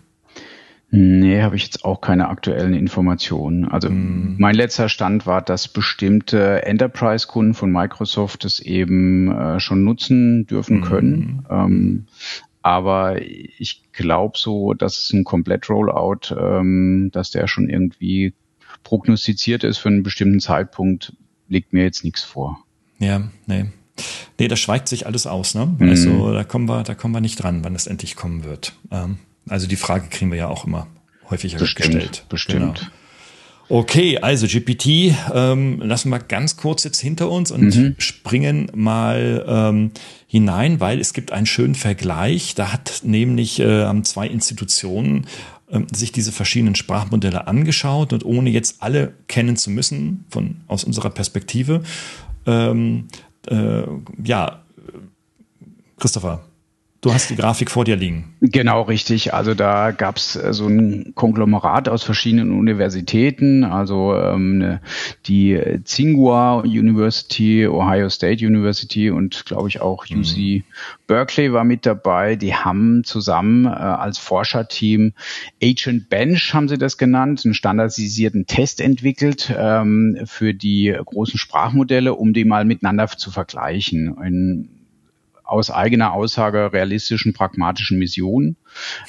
[0.92, 3.68] Nee, habe ich jetzt auch keine aktuellen Informationen.
[3.68, 4.37] Also mm.
[4.38, 10.81] mein letzter Stand war, dass bestimmte Enterprise-Kunden von Microsoft es eben äh, schon nutzen dürfen
[10.81, 10.85] mm.
[10.85, 11.46] können.
[11.48, 12.07] Ähm,
[12.62, 18.35] Aber ich glaube so, dass ein Komplett-Rollout, ähm, dass der schon irgendwie
[18.85, 21.14] prognostiziert ist für einen bestimmten Zeitpunkt,
[21.49, 22.59] liegt mir jetzt nichts vor.
[22.99, 23.66] Ja, nee.
[24.38, 25.75] Nee, das schweigt sich alles aus, ne?
[25.79, 25.88] Mhm.
[25.88, 28.75] Also da kommen wir, da kommen wir nicht dran, wann es endlich kommen wird.
[28.90, 29.18] Ähm,
[29.49, 30.87] also die Frage kriegen wir ja auch immer
[31.29, 32.25] häufiger bestimmt, gestellt.
[32.29, 32.79] Bestimmt.
[32.79, 32.90] Genau.
[33.70, 37.94] Okay, also GPT ähm, lassen wir ganz kurz jetzt hinter uns und mhm.
[37.98, 39.92] springen mal ähm,
[40.26, 42.56] hinein, weil es gibt einen schönen Vergleich.
[42.56, 45.28] Da hat nämlich äh, zwei Institutionen
[45.68, 50.83] äh, sich diese verschiedenen Sprachmodelle angeschaut und ohne jetzt alle kennen zu müssen von aus
[50.83, 51.85] unserer Perspektive.
[52.46, 53.06] Ähm,
[53.46, 53.83] äh,
[54.24, 54.64] ja,
[55.96, 56.44] Christopher,
[57.02, 58.34] Du hast die Grafik vor dir liegen.
[58.42, 59.32] Genau, richtig.
[59.32, 64.80] Also da gab es äh, so ein Konglomerat aus verschiedenen Universitäten, also ähm, ne,
[65.26, 70.20] die Tsinghua University, Ohio State University und glaube ich auch mhm.
[70.20, 70.64] UC
[71.06, 72.36] Berkeley war mit dabei.
[72.36, 75.14] Die haben zusammen äh, als Forscherteam
[75.62, 82.14] Agent Bench, haben sie das genannt, einen standardisierten Test entwickelt ähm, für die großen Sprachmodelle,
[82.14, 84.16] um die mal miteinander zu vergleichen.
[84.22, 84.80] In,
[85.50, 88.56] aus eigener Aussage realistischen, pragmatischen Missionen.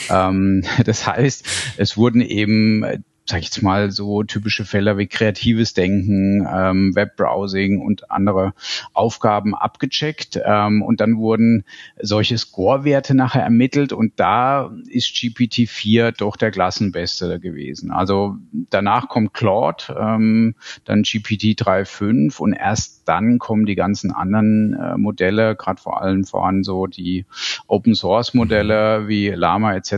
[0.10, 5.74] Ähm, das heißt, es wurden eben sag ich jetzt mal, so typische Fälle wie kreatives
[5.74, 8.54] Denken, ähm, Webbrowsing und andere
[8.94, 10.40] Aufgaben abgecheckt.
[10.44, 11.64] Ähm, und dann wurden
[12.00, 17.92] solche Score-Werte nachher ermittelt und da ist GPT-4 doch der Klassenbeste gewesen.
[17.92, 18.38] Also
[18.70, 20.56] danach kommt Claude, ähm,
[20.86, 26.24] dann GPT 3.5 und erst dann kommen die ganzen anderen äh, Modelle, gerade vor allem
[26.24, 27.26] voran so die
[27.68, 29.92] Open Source Modelle wie Lama etc.,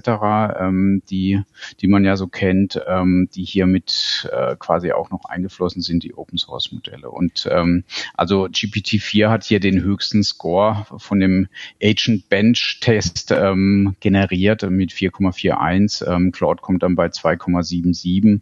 [0.59, 1.41] ähm, die,
[1.79, 2.81] die man ja so kennt.
[2.87, 7.09] Ähm, ähm, die hier mit äh, quasi auch noch eingeflossen sind, die Open Source Modelle.
[7.09, 7.83] Und ähm,
[8.15, 11.47] also GPT-4 hat hier den höchsten Score von dem
[11.81, 16.05] Agent Bench Test ähm, generiert mit 4,41.
[16.07, 18.41] Ähm, Claude kommt dann bei 2,77.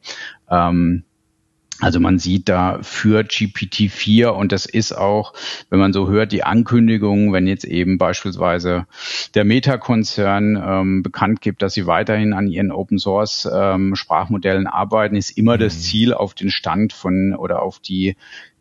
[0.50, 1.04] Ähm,
[1.82, 5.34] also man sieht da für GPT-4 und das ist auch,
[5.72, 8.86] wenn man so hört, die Ankündigung, wenn jetzt eben beispielsweise
[9.34, 15.32] der Meta-Konzern ähm, bekannt gibt, dass sie weiterhin an ihren Open-Source ähm, Sprachmodellen arbeiten, ist
[15.32, 15.62] immer mhm.
[15.62, 18.16] das Ziel, auf den Stand von oder auf die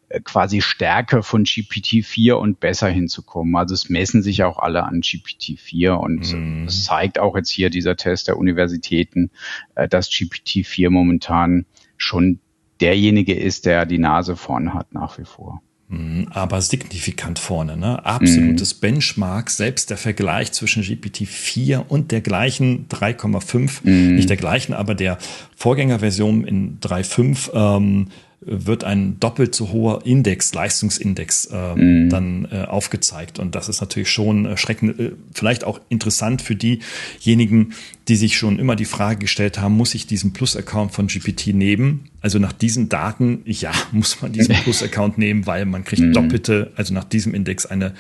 [0.09, 3.55] äh, quasi Stärke von GPT-4 und besser hinzukommen.
[3.55, 6.65] Also es messen sich auch alle an GPT-4 und mhm.
[6.69, 9.31] es zeigt auch jetzt hier dieser Test der Universitäten,
[9.75, 11.67] äh, dass GPT-4 momentan
[11.99, 12.41] schon
[12.81, 15.62] derjenige ist, der die Nase vorn hat nach wie vor.
[15.88, 18.05] Mhm, aber signifikant vorne, ne?
[18.05, 18.81] Absolutes mm.
[18.81, 24.14] Benchmark, selbst der Vergleich zwischen GPT-4 und der gleichen 3,5, mm.
[24.14, 25.19] nicht der gleichen, aber der
[25.57, 28.07] Vorgängerversion in 3,5 ähm,
[28.42, 32.09] wird ein doppelt so hoher Index, Leistungsindex äh, mm.
[32.09, 33.38] dann äh, aufgezeigt.
[33.38, 37.74] Und das ist natürlich schon erschreckend, äh, vielleicht auch interessant für diejenigen,
[38.09, 42.09] die sich schon immer die Frage gestellt haben, muss ich diesen Plus-Account von GPT nehmen?
[42.22, 46.12] Also nach diesen Daten, ja, muss man diesen Plus-Account nehmen, weil man kriegt mm.
[46.12, 47.92] doppelte, also nach diesem Index eine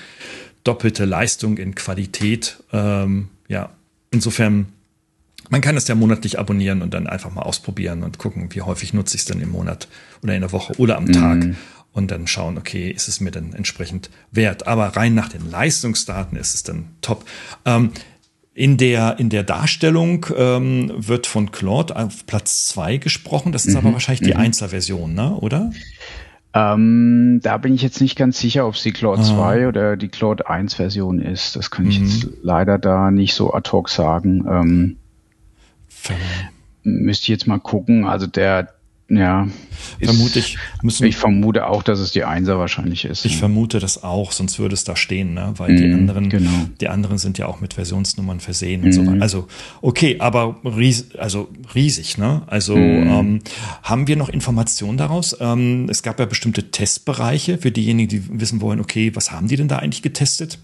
[0.64, 2.62] doppelte Leistung in Qualität.
[2.72, 3.70] Ähm, ja,
[4.10, 4.68] insofern
[5.50, 8.94] man kann es ja monatlich abonnieren und dann einfach mal ausprobieren und gucken, wie häufig
[8.94, 9.88] nutze ich es denn im Monat
[10.22, 11.44] oder in der Woche oder am Tag.
[11.44, 11.56] Mhm.
[11.92, 14.68] Und dann schauen, okay, ist es mir dann entsprechend wert.
[14.68, 17.24] Aber rein nach den Leistungsdaten ist es dann top.
[17.64, 17.90] Ähm,
[18.54, 23.50] in der, in der Darstellung ähm, wird von Claude auf Platz zwei gesprochen.
[23.50, 23.78] Das ist mhm.
[23.78, 24.40] aber wahrscheinlich die mhm.
[24.40, 25.34] Einzelversion, ne?
[25.34, 25.72] oder?
[26.52, 29.24] Ähm, da bin ich jetzt nicht ganz sicher, ob es die Claude ah.
[29.24, 31.56] 2 oder die Claude 1 Version ist.
[31.56, 32.06] Das kann ich mhm.
[32.06, 34.44] jetzt leider da nicht so ad hoc sagen.
[34.48, 34.96] Ähm,
[36.82, 38.04] Müsste ich jetzt mal gucken.
[38.04, 38.72] Also der,
[39.10, 39.48] ja.
[40.00, 40.56] Vermute ich.
[40.82, 43.24] Müssen, ich vermute auch, dass es die Einser wahrscheinlich ist.
[43.24, 43.38] Ich ja.
[43.38, 45.52] vermute das auch, sonst würde es da stehen, ne?
[45.56, 46.50] weil mm, die anderen, genau.
[46.80, 48.84] die anderen sind ja auch mit Versionsnummern versehen mm.
[48.84, 49.16] und so weiter.
[49.16, 49.22] Mhm.
[49.22, 49.48] Also,
[49.82, 52.42] okay, aber ries, also riesig, ne?
[52.46, 52.78] Also, mm.
[52.78, 53.38] ähm,
[53.82, 55.36] haben wir noch Informationen daraus?
[55.40, 59.56] Ähm, es gab ja bestimmte Testbereiche für diejenigen, die wissen wollen, okay, was haben die
[59.56, 60.58] denn da eigentlich getestet?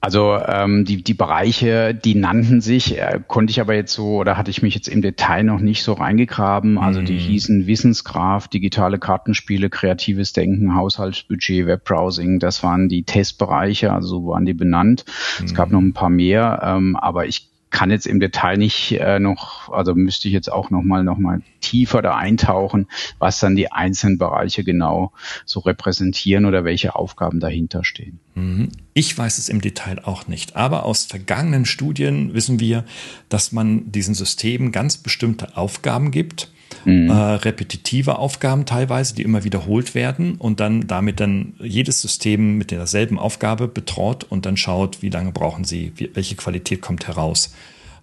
[0.00, 4.36] Also ähm, die, die Bereiche, die nannten sich, äh, konnte ich aber jetzt so oder
[4.36, 6.78] hatte ich mich jetzt im Detail noch nicht so reingegraben.
[6.78, 7.18] Also die mhm.
[7.18, 12.38] hießen Wissensgraph, digitale Kartenspiele, kreatives Denken, Haushaltsbudget, Webbrowsing.
[12.38, 15.04] Das waren die Testbereiche, also so waren die benannt.
[15.38, 15.44] Mhm.
[15.44, 15.72] Es gab mhm.
[15.74, 19.94] noch ein paar mehr, ähm, aber ich kann jetzt im Detail nicht äh, noch, also
[19.94, 24.64] müsste ich jetzt auch nochmal noch mal tiefer da eintauchen, was dann die einzelnen Bereiche
[24.64, 25.12] genau
[25.44, 28.18] so repräsentieren oder welche Aufgaben dahinter stehen.
[28.34, 28.70] Mhm.
[28.92, 32.84] Ich weiß es im Detail auch nicht, aber aus vergangenen Studien wissen wir,
[33.28, 36.50] dass man diesen Systemen ganz bestimmte Aufgaben gibt
[36.84, 37.10] mhm.
[37.10, 42.70] äh, repetitive Aufgaben teilweise, die immer wiederholt werden und dann damit dann jedes System mit
[42.70, 47.54] derselben Aufgabe betraut und dann schaut, wie lange brauchen sie, wie, welche Qualität kommt heraus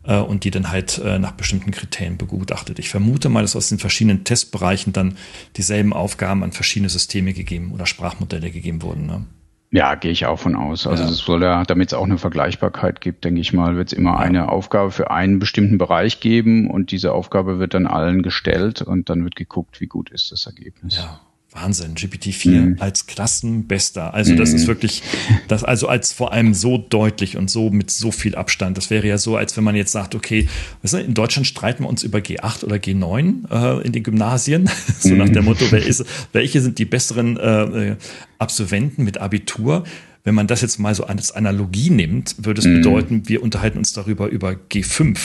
[0.03, 2.79] äh, und die dann halt äh, nach bestimmten Kriterien begutachtet.
[2.79, 5.17] Ich vermute mal, dass aus den verschiedenen Testbereichen dann
[5.55, 9.05] dieselben Aufgaben an verschiedene Systeme gegeben oder Sprachmodelle gegeben wurden.
[9.05, 9.25] Ne?
[9.77, 10.87] Ja, gehe ich auch von aus.
[10.87, 11.09] Also ja.
[11.09, 14.13] das soll ja, damit es auch eine Vergleichbarkeit gibt, denke ich mal, wird es immer
[14.13, 14.17] ja.
[14.17, 19.11] eine Aufgabe für einen bestimmten Bereich geben und diese Aufgabe wird dann allen gestellt und
[19.11, 20.97] dann wird geguckt, wie gut ist das Ergebnis.
[20.97, 21.19] Ja.
[21.61, 22.75] Wahnsinn, GPT-4 mhm.
[22.79, 24.13] als Klassenbester.
[24.13, 24.67] Also das ist mhm.
[24.67, 25.03] wirklich,
[25.47, 28.77] das also als vor allem so deutlich und so mit so viel Abstand.
[28.77, 30.47] Das wäre ja so, als wenn man jetzt sagt, okay,
[30.83, 34.69] in Deutschland streiten wir uns über G8 oder G9 äh, in den Gymnasien.
[34.99, 37.95] so nach dem Motto, wer ist, welche sind die besseren äh,
[38.37, 39.83] Absolventen mit Abitur?
[40.23, 42.75] Wenn man das jetzt mal so als Analogie nimmt, würde es mhm.
[42.75, 45.17] bedeuten, wir unterhalten uns darüber über G5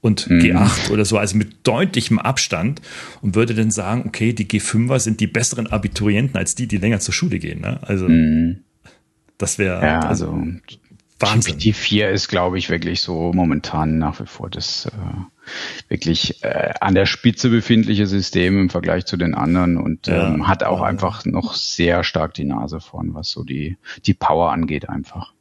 [0.00, 0.40] und mhm.
[0.40, 2.80] G8 oder so, also mit deutlichem Abstand
[3.20, 7.00] und würde dann sagen, okay, die G5er sind die besseren Abiturienten als die, die länger
[7.00, 7.60] zur Schule gehen.
[7.60, 7.80] Ne?
[7.82, 8.60] Also mhm.
[9.38, 10.46] das wäre ja, also, also
[11.20, 11.58] Wahnsinn.
[11.58, 16.94] GPT-4 ist, glaube ich, wirklich so momentan nach wie vor das äh, wirklich äh, an
[16.94, 20.86] der Spitze befindliche System im Vergleich zu den anderen und ja, ähm, hat auch ja.
[20.86, 25.34] einfach noch sehr stark die Nase vorn, was so die, die Power angeht einfach.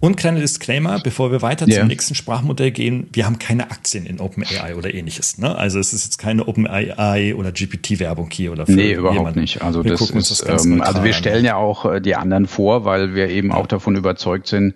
[0.00, 1.80] Und kleiner Disclaimer, bevor wir weiter yeah.
[1.80, 5.38] zum nächsten Sprachmodell gehen, wir haben keine Aktien in OpenAI oder ähnliches.
[5.38, 5.56] Ne?
[5.56, 9.40] Also es ist jetzt keine OpenAI oder GPT-Werbung hier oder für Nee, überhaupt jemanden.
[9.40, 9.62] nicht.
[9.62, 12.84] Also wir das ist, das ähm, also wir stellen ja auch äh, die anderen vor,
[12.84, 13.54] weil wir eben ja.
[13.54, 14.74] auch davon überzeugt sind,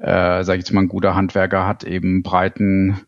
[0.00, 3.00] äh, sage ich jetzt mal, ein guter Handwerker hat eben breiten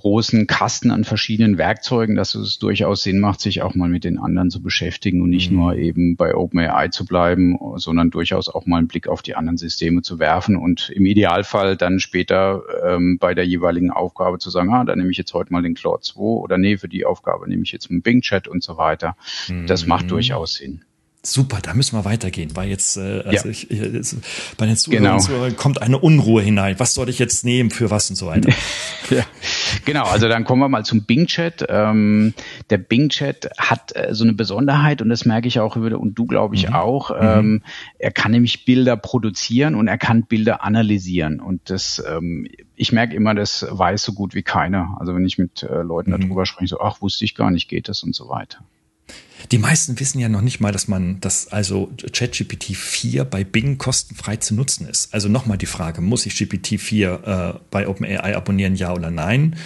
[0.00, 4.18] großen Kasten an verschiedenen Werkzeugen, dass es durchaus Sinn macht, sich auch mal mit den
[4.18, 5.58] anderen zu beschäftigen und nicht mhm.
[5.58, 9.58] nur eben bei OpenAI zu bleiben, sondern durchaus auch mal einen Blick auf die anderen
[9.58, 14.72] Systeme zu werfen und im Idealfall dann später ähm, bei der jeweiligen Aufgabe zu sagen,
[14.72, 17.48] ah, da nehme ich jetzt heute mal den Claude 2 oder nee, für die Aufgabe
[17.48, 19.16] nehme ich jetzt einen Bing Chat und so weiter.
[19.48, 19.66] Mhm.
[19.66, 20.10] Das macht mhm.
[20.10, 20.82] durchaus Sinn.
[21.22, 23.50] Super, da müssen wir weitergehen, weil jetzt, äh, also ja.
[23.50, 24.16] ich, ich,
[24.56, 25.50] bei den Zuhörern genau.
[25.54, 26.76] kommt eine Unruhe hinein.
[26.78, 28.50] Was soll ich jetzt nehmen, für was und so weiter?
[29.10, 29.24] ja.
[29.84, 31.66] Genau, also dann kommen wir mal zum Bing Chat.
[31.68, 32.32] Ähm,
[32.70, 36.14] der Bing Chat hat äh, so eine Besonderheit und das merke ich auch über und
[36.14, 36.74] du glaube ich mhm.
[36.74, 37.10] auch.
[37.10, 37.16] Mhm.
[37.20, 37.62] Ähm,
[37.98, 43.14] er kann nämlich Bilder produzieren und er kann Bilder analysieren und das ähm, ich merke
[43.14, 44.96] immer, das weiß so gut wie keiner.
[44.98, 46.20] Also wenn ich mit äh, Leuten mhm.
[46.22, 48.64] darüber spreche, so ach wusste ich gar nicht, geht das und so weiter.
[49.50, 53.78] Die meisten wissen ja noch nicht mal, dass man, dass also ChatGPT 4 bei Bing
[53.78, 55.12] kostenfrei zu nutzen ist.
[55.12, 59.56] Also nochmal die Frage, muss ich GPT 4 äh, bei OpenAI abonnieren, ja oder nein?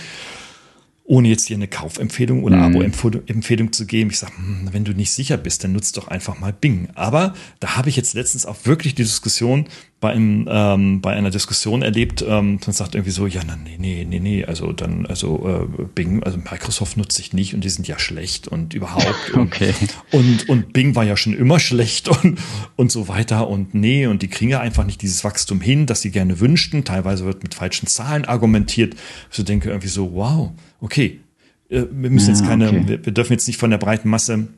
[1.07, 2.77] Ohne jetzt hier eine Kaufempfehlung oder mhm.
[2.77, 4.11] Abo-Empfehlung zu geben.
[4.11, 6.88] Ich sage, hm, wenn du nicht sicher bist, dann nutzt doch einfach mal Bing.
[6.95, 9.67] Aber da habe ich jetzt letztens auch wirklich die Diskussion
[10.01, 14.07] bei, einem, ähm, bei einer Diskussion erlebt, ähm, man sagt irgendwie so, ja, nee, nee,
[14.07, 17.88] nee, nee, also dann, also äh, Bing, also Microsoft nutze ich nicht und die sind
[17.88, 19.33] ja schlecht und überhaupt.
[19.35, 19.73] okay.
[20.11, 22.38] Und, und Bing war ja schon immer schlecht und,
[22.77, 26.03] und so weiter und nee, und die kriegen ja einfach nicht dieses Wachstum hin, das
[26.03, 26.85] sie gerne wünschten.
[26.85, 28.97] Teilweise wird mit falschen Zahlen argumentiert.
[29.31, 31.21] So denke irgendwie so, wow, okay,
[31.69, 32.83] äh, wir müssen jetzt keine, okay.
[32.87, 34.49] wir, wir dürfen jetzt nicht von der breiten Masse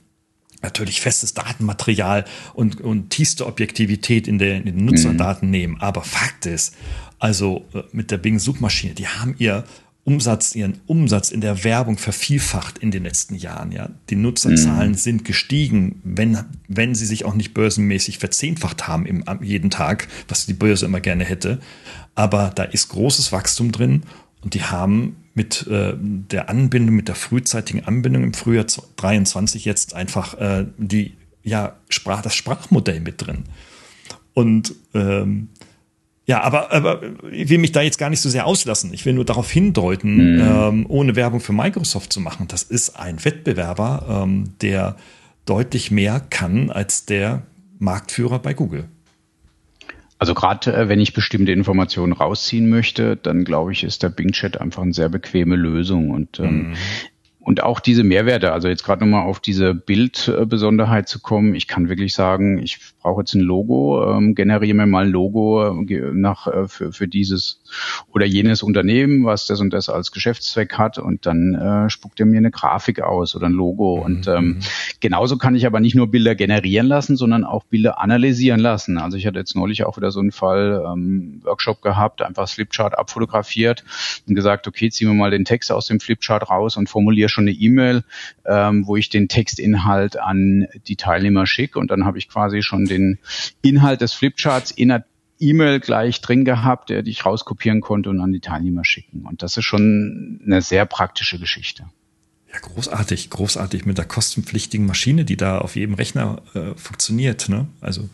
[0.63, 2.25] natürlich festes Datenmaterial
[2.55, 5.53] und, und tiefste Objektivität in, der, in den Nutzerdaten mhm.
[5.53, 5.81] nehmen.
[5.81, 6.75] Aber Fakt ist,
[7.19, 9.65] also äh, mit der Bing-Suchmaschine, die haben ihr
[10.05, 13.73] Umsatz, ihren Umsatz in der Werbung vervielfacht in den letzten Jahren.
[13.73, 14.97] Ja, die Nutzerzahlen mhm.
[14.97, 20.47] sind gestiegen, wenn wenn sie sich auch nicht börsenmäßig verzehnfacht haben im, jeden Tag, was
[20.47, 21.59] die Börse immer gerne hätte.
[22.15, 24.05] Aber da ist großes Wachstum drin
[24.47, 29.93] und die haben mit äh, der Anbindung, mit der frühzeitigen Anbindung im Frühjahr 23 jetzt
[29.93, 33.43] einfach äh, die, ja, Sprach, das Sprachmodell mit drin.
[34.35, 35.49] Und ähm,
[36.27, 37.01] ja, aber, aber
[37.33, 38.95] ich will mich da jetzt gar nicht so sehr auslassen.
[38.95, 40.41] Ich will nur darauf hindeuten, mhm.
[40.41, 42.47] ähm, ohne Werbung für Microsoft zu machen.
[42.47, 44.95] Das ist ein Wettbewerber, ähm, der
[45.45, 47.43] deutlich mehr kann als der
[47.81, 48.89] Marktführer bei Google.
[50.19, 54.33] Also gerade äh, wenn ich bestimmte Informationen rausziehen möchte, dann glaube ich, ist der Bing
[54.33, 56.11] Chat einfach eine sehr bequeme Lösung.
[56.11, 56.77] Und ähm, mhm.
[57.47, 61.89] Und auch diese Mehrwerte, also jetzt gerade nochmal auf diese Bildbesonderheit zu kommen, ich kann
[61.89, 66.49] wirklich sagen, ich brauche jetzt ein Logo, ähm, generiere mir mal ein Logo äh, nach,
[66.49, 67.63] äh, für, für dieses
[68.13, 72.27] oder jenes Unternehmen, was das und das als Geschäftszweck hat und dann äh, spuckt er
[72.27, 73.99] mir eine Grafik aus oder ein Logo.
[73.99, 74.03] Mhm.
[74.03, 74.59] Und ähm, mhm.
[74.99, 78.99] genauso kann ich aber nicht nur Bilder generieren lassen, sondern auch Bilder analysieren lassen.
[78.99, 82.99] Also ich hatte jetzt neulich auch wieder so einen Fall, ähm, Workshop gehabt, einfach Flipchart
[82.99, 83.85] abfotografiert
[84.27, 87.45] und gesagt, okay, ziehen wir mal den Text aus dem Flipchart raus und formuliere schon
[87.45, 88.03] eine E-Mail,
[88.45, 92.87] ähm, wo ich den Textinhalt an die Teilnehmer schicke und dann habe ich quasi schon
[92.87, 93.19] den
[93.63, 95.05] Inhalt des Flipcharts in der
[95.39, 99.27] E-Mail gleich drin gehabt, der ich rauskopieren konnte und an die Teilnehmer schicken.
[99.27, 101.85] Und das ist schon eine sehr praktische Geschichte.
[102.51, 107.51] Ja, großartig, großartig mit der kostenpflichtigen Maschine, die da auf jedem Rechner äh, funktioniert.
[107.51, 107.67] Ne?
[107.83, 108.09] Also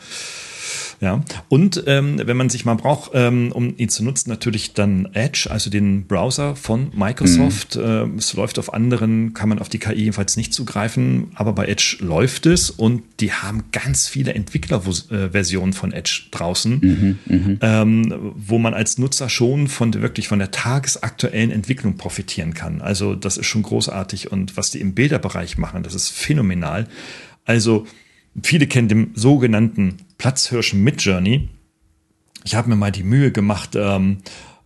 [1.00, 5.08] ja, und ähm, wenn man sich mal braucht, ähm, um ihn zu nutzen, natürlich dann
[5.12, 7.76] Edge, also den Browser von Microsoft.
[7.76, 7.82] Mhm.
[7.84, 11.66] Ähm, es läuft auf anderen, kann man auf die KI jedenfalls nicht zugreifen, aber bei
[11.66, 18.32] Edge läuft es und die haben ganz viele Entwicklerversionen von Edge draußen, mhm, mhm, ähm,
[18.36, 22.80] wo man als Nutzer schon von wirklich von der tagesaktuellen Entwicklung profitieren kann.
[22.80, 26.86] Also das ist schon großartig und was die im Bilderbereich machen, das ist phänomenal.
[27.44, 27.86] Also
[28.42, 31.48] Viele kennen den sogenannten Platzhirschen Midjourney.
[32.44, 34.18] Ich habe mir mal die Mühe gemacht, ähm,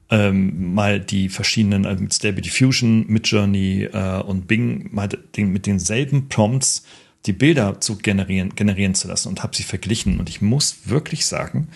[0.09, 5.66] ähm, mal die verschiedenen äh, mit Stable Diffusion, Midjourney äh, und Bing mal den, mit
[5.66, 6.85] denselben Prompts
[7.26, 10.20] die Bilder zu generieren, generieren zu lassen und habe sie verglichen.
[10.20, 11.68] Und ich muss wirklich sagen,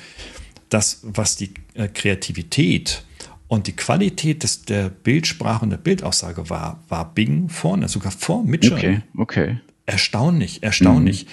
[0.69, 3.05] dass was die äh, Kreativität
[3.49, 8.45] und die Qualität des, der Bildsprache und der Bildaussage war, war Bing vorne, sogar vor
[8.45, 9.01] Midjourney.
[9.17, 9.61] Okay, okay.
[9.87, 11.25] Erstaunlich, erstaunlich.
[11.25, 11.31] Mhm.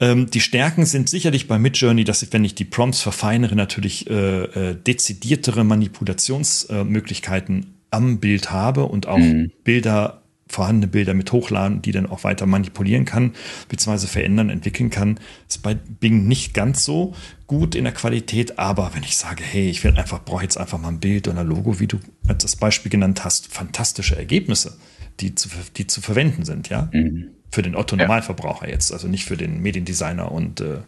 [0.00, 4.10] Ähm, die Stärken sind sicherlich bei Midjourney, dass ich, wenn ich die Prompts verfeinere, natürlich
[4.10, 9.52] äh, äh, dezidiertere Manipulationsmöglichkeiten äh, am Bild habe und auch mhm.
[9.62, 13.34] Bilder, vorhandene Bilder mit hochladen, die dann auch weiter manipulieren kann,
[13.68, 15.14] beziehungsweise verändern, entwickeln kann.
[15.46, 17.14] Das ist bei Bing nicht ganz so
[17.46, 20.80] gut in der Qualität, aber wenn ich sage, hey, ich will einfach, brauche jetzt einfach
[20.80, 24.76] mal ein Bild oder ein Logo, wie du als das Beispiel genannt hast, fantastische Ergebnisse,
[25.20, 26.90] die zu, die zu verwenden sind, ja.
[26.92, 27.33] Mhm.
[27.54, 28.72] Für den Otto-Normalverbraucher ja.
[28.72, 30.78] jetzt, also nicht für den Mediendesigner und äh,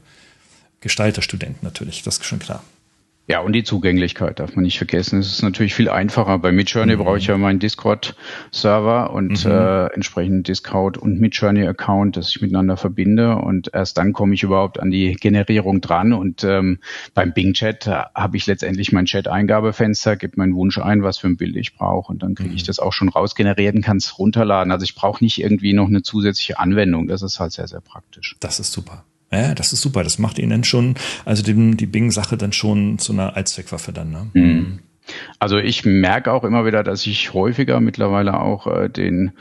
[0.80, 2.64] Gestalterstudenten natürlich, das ist schon klar.
[3.28, 5.18] Ja, und die Zugänglichkeit darf man nicht vergessen.
[5.18, 6.38] Es ist natürlich viel einfacher.
[6.38, 7.00] Bei Midjourney mhm.
[7.00, 9.50] brauche ich ja meinen Discord-Server und mhm.
[9.50, 13.34] äh, entsprechend Discord und Midjourney-Account, das ich miteinander verbinde.
[13.36, 16.12] Und erst dann komme ich überhaupt an die Generierung dran.
[16.12, 16.78] Und ähm,
[17.14, 21.56] beim Bing-Chat habe ich letztendlich mein Chat-Eingabefenster, gebe meinen Wunsch ein, was für ein Bild
[21.56, 22.12] ich brauche.
[22.12, 22.56] Und dann kriege mhm.
[22.56, 24.70] ich das auch schon rausgeneriert und kann es runterladen.
[24.70, 27.08] Also ich brauche nicht irgendwie noch eine zusätzliche Anwendung.
[27.08, 28.36] Das ist halt sehr, sehr praktisch.
[28.38, 29.04] Das ist super.
[29.32, 30.04] Ja, das ist super.
[30.04, 34.10] Das macht ihn dann schon, also dem, die Bing-Sache dann schon zu einer Allzweckwaffe dann.
[34.10, 34.30] Ne?
[34.34, 34.78] Mhm.
[35.38, 39.32] Also ich merke auch immer wieder, dass ich häufiger mittlerweile auch äh, den,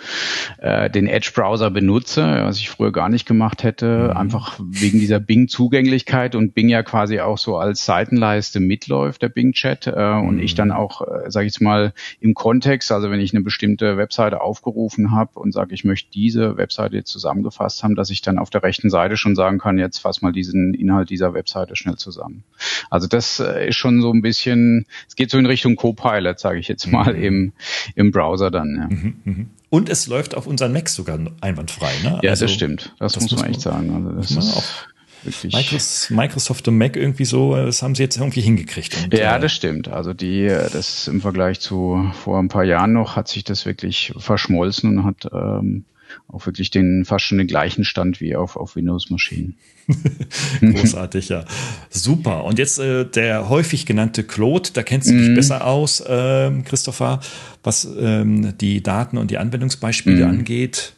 [0.60, 4.18] äh, den Edge-Browser benutze, was ich früher gar nicht gemacht hätte, mhm.
[4.18, 9.88] einfach wegen dieser Bing-Zugänglichkeit und Bing ja quasi auch so als Seitenleiste mitläuft, der Bing-Chat.
[9.88, 10.28] Äh, mhm.
[10.28, 10.58] Und ich mhm.
[10.58, 14.42] dann auch, äh, sage ich jetzt mal, im Kontext, also wenn ich eine bestimmte Webseite
[14.42, 18.50] aufgerufen habe und sage, ich möchte diese Webseite jetzt zusammengefasst haben, dass ich dann auf
[18.50, 22.44] der rechten Seite schon sagen kann, jetzt fass mal diesen Inhalt dieser Webseite schnell zusammen.
[22.90, 26.38] Also das äh, ist schon so ein bisschen, es geht so in Richtung Richtung Copilot,
[26.38, 27.24] sage ich jetzt mal, mhm.
[27.24, 27.54] im,
[27.96, 28.76] im Browser dann.
[28.78, 28.96] Ja.
[28.96, 29.50] Mhm, mhm.
[29.70, 31.94] Und es läuft auf unseren Macs sogar einwandfrei.
[32.04, 32.20] Ne?
[32.22, 32.94] Ja, also, das stimmt.
[33.00, 33.94] Das, das muss man echt sagen.
[33.96, 38.96] Also das ist auch Microsoft und Mac irgendwie so, das haben sie jetzt irgendwie hingekriegt.
[39.02, 39.88] Und, ja, äh, das stimmt.
[39.88, 44.14] Also die, das im Vergleich zu vor ein paar Jahren noch hat sich das wirklich
[44.18, 45.86] verschmolzen und hat ähm,
[46.28, 49.58] auch wirklich den fast schon den gleichen Stand wie auf, auf Windows-Maschinen.
[50.62, 51.46] Großartig, ja.
[51.90, 52.44] Super.
[52.44, 55.36] Und jetzt äh, der häufig genannte Claude, da kennst du dich mm.
[55.36, 57.20] besser aus, äh, Christopher,
[57.64, 60.30] was ähm, die Daten und die Anwendungsbeispiele mm.
[60.30, 60.95] angeht.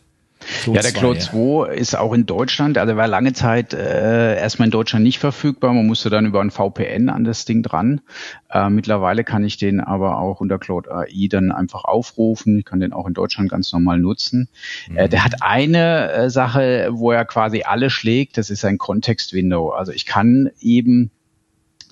[0.47, 4.67] Claude ja, der Claude 2 ist auch in Deutschland, also war lange Zeit äh, erstmal
[4.67, 5.73] in Deutschland nicht verfügbar.
[5.73, 8.01] Man musste dann über ein VPN an das Ding dran.
[8.49, 12.59] Äh, mittlerweile kann ich den aber auch unter Claude AI dann einfach aufrufen.
[12.59, 14.47] Ich kann den auch in Deutschland ganz normal nutzen.
[14.89, 14.97] Mhm.
[14.97, 18.37] Äh, der hat eine äh, Sache, wo er quasi alle schlägt.
[18.37, 19.69] Das ist ein Context-Window.
[19.69, 21.11] Also ich kann eben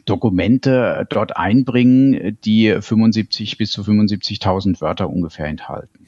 [0.05, 6.05] Dokumente dort einbringen, die 75 bis zu 75.000 Wörter ungefähr enthalten.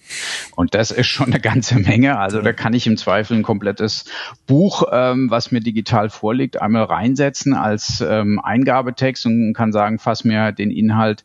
[0.55, 2.17] Und das ist schon eine ganze Menge.
[2.19, 4.05] Also da kann ich im Zweifel ein komplettes
[4.45, 10.23] Buch, ähm, was mir digital vorliegt, einmal reinsetzen als ähm, Eingabetext und kann sagen, fass
[10.23, 11.23] mir den Inhalt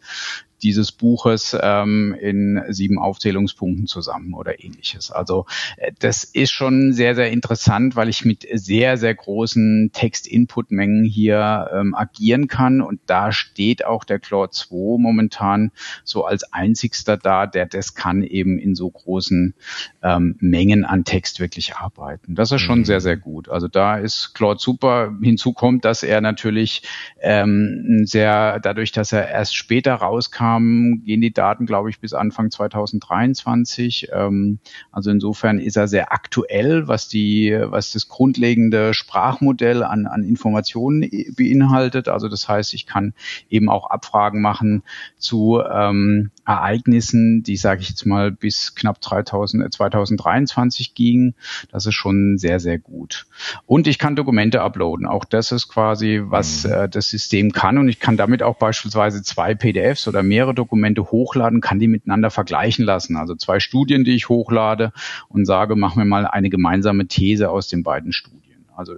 [0.63, 5.11] dieses Buches ähm, in sieben Aufzählungspunkten zusammen oder ähnliches.
[5.11, 5.47] Also
[5.77, 11.71] äh, das ist schon sehr, sehr interessant, weil ich mit sehr, sehr großen Text-Input-Mengen hier
[11.75, 12.81] ähm, agieren kann.
[12.81, 15.73] Und da steht auch der Claude 2 momentan
[16.05, 19.55] so als einzigster da, der das kann eben in so großen
[20.03, 22.35] ähm, Mengen an Text wirklich arbeiten.
[22.35, 22.85] Das ist schon mhm.
[22.85, 23.49] sehr, sehr gut.
[23.49, 25.13] Also da ist Claude super.
[25.23, 26.83] Hinzu kommt, dass er natürlich
[27.21, 32.13] ähm, sehr, dadurch, dass er erst später rauskam, ähm, gehen die Daten, glaube ich, bis
[32.13, 34.09] Anfang 2023.
[34.13, 34.59] Ähm,
[34.91, 41.09] also insofern ist er sehr aktuell, was die, was das grundlegende Sprachmodell an, an Informationen
[41.37, 42.09] beinhaltet.
[42.09, 43.15] Also das heißt, ich kann
[43.49, 44.83] eben auch Abfragen machen
[45.23, 51.35] zu, ähm, Ereignissen, die, sage ich jetzt mal, bis knapp 3000, äh, 2023 gingen.
[51.71, 53.27] Das ist schon sehr, sehr gut.
[53.65, 55.07] Und ich kann Dokumente uploaden.
[55.07, 56.73] Auch das ist quasi, was mhm.
[56.73, 57.79] äh, das System kann.
[57.79, 62.31] Und ich kann damit auch beispielsweise zwei PDFs oder mehrere Dokumente hochladen, kann die miteinander
[62.31, 63.17] vergleichen lassen.
[63.17, 64.93] Also zwei Studien, die ich hochlade
[65.29, 68.52] und sage, mach mir mal eine gemeinsame These aus den beiden Studien.
[68.77, 68.97] Also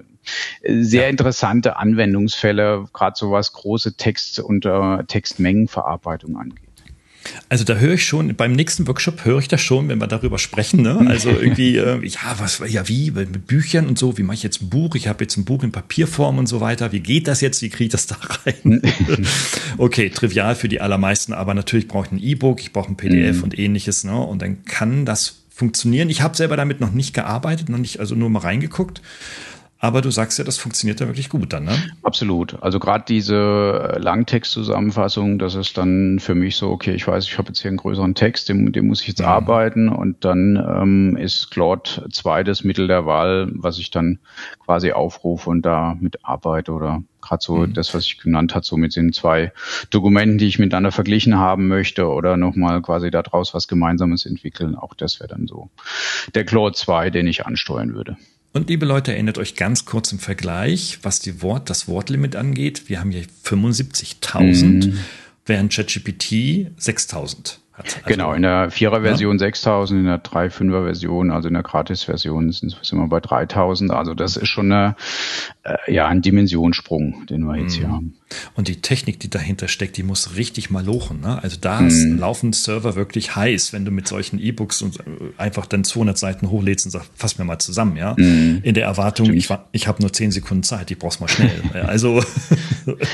[0.62, 6.60] äh, sehr interessante Anwendungsfälle, gerade so was große Text- und äh, Textmengenverarbeitung angeht.
[7.48, 10.38] Also da höre ich schon, beim nächsten Workshop höre ich das schon, wenn wir darüber
[10.38, 10.82] sprechen.
[10.82, 11.04] Ne?
[11.08, 14.62] Also irgendwie, äh, ja, was, ja, wie, mit Büchern und so, wie mache ich jetzt
[14.62, 14.94] ein Buch?
[14.94, 16.92] Ich habe jetzt ein Buch in Papierform und so weiter.
[16.92, 17.62] Wie geht das jetzt?
[17.62, 18.82] Wie kriege ich das da rein?
[19.78, 23.38] okay, trivial für die allermeisten, aber natürlich brauche ich ein E-Book, ich brauche ein PDF
[23.38, 23.44] mhm.
[23.44, 24.16] und ähnliches, ne?
[24.16, 26.10] Und dann kann das funktionieren.
[26.10, 29.00] Ich habe selber damit noch nicht gearbeitet, noch nicht, also nur mal reingeguckt.
[29.84, 31.76] Aber du sagst ja, das funktioniert ja wirklich gut dann, ne?
[32.02, 32.56] Absolut.
[32.62, 37.48] Also gerade diese Langtextzusammenfassung, das ist dann für mich so, okay, ich weiß, ich habe
[37.48, 39.26] jetzt hier einen größeren Text, den, den muss ich jetzt mhm.
[39.26, 44.20] arbeiten und dann ähm, ist Claude 2 das Mittel der Wahl, was ich dann
[44.58, 47.74] quasi aufrufe und da mit arbeite oder gerade so mhm.
[47.74, 49.52] das, was ich genannt hat, so mit den zwei
[49.90, 54.76] Dokumenten, die ich miteinander verglichen haben möchte oder nochmal quasi daraus was Gemeinsames entwickeln.
[54.76, 55.68] Auch das wäre dann so
[56.34, 58.16] der Claude 2, den ich ansteuern würde.
[58.54, 62.88] Und liebe Leute, erinnert euch ganz kurz im Vergleich, was die Wort, das Wortlimit angeht.
[62.88, 64.98] Wir haben hier 75.000, mhm.
[65.44, 67.60] während ChatGPT 6.000 hat.
[67.76, 69.46] Also, genau, in der Vierer-Version ja.
[69.48, 73.90] 6.000, in der 3-5er-Version, also in der Gratis-Version sind, sind wir bei 3.000.
[73.90, 74.94] Also das ist schon eine,
[75.64, 77.80] äh, ja, ein Dimensionssprung, den wir jetzt mhm.
[77.80, 78.14] hier haben.
[78.54, 81.20] Und die Technik, die dahinter steckt, die muss richtig mal lochen.
[81.20, 81.42] Ne?
[81.42, 82.18] Also da mhm.
[82.18, 85.02] laufen Server wirklich heiß, wenn du mit solchen E-Books und äh,
[85.36, 88.14] einfach dann 200 Seiten hochlädst und sagst, fass mir mal zusammen, ja.
[88.16, 88.60] Mhm.
[88.62, 89.38] In der Erwartung, Stimmt.
[89.38, 91.50] ich, ich habe nur 10 Sekunden Zeit, ich brauch's mal schnell.
[91.86, 92.22] also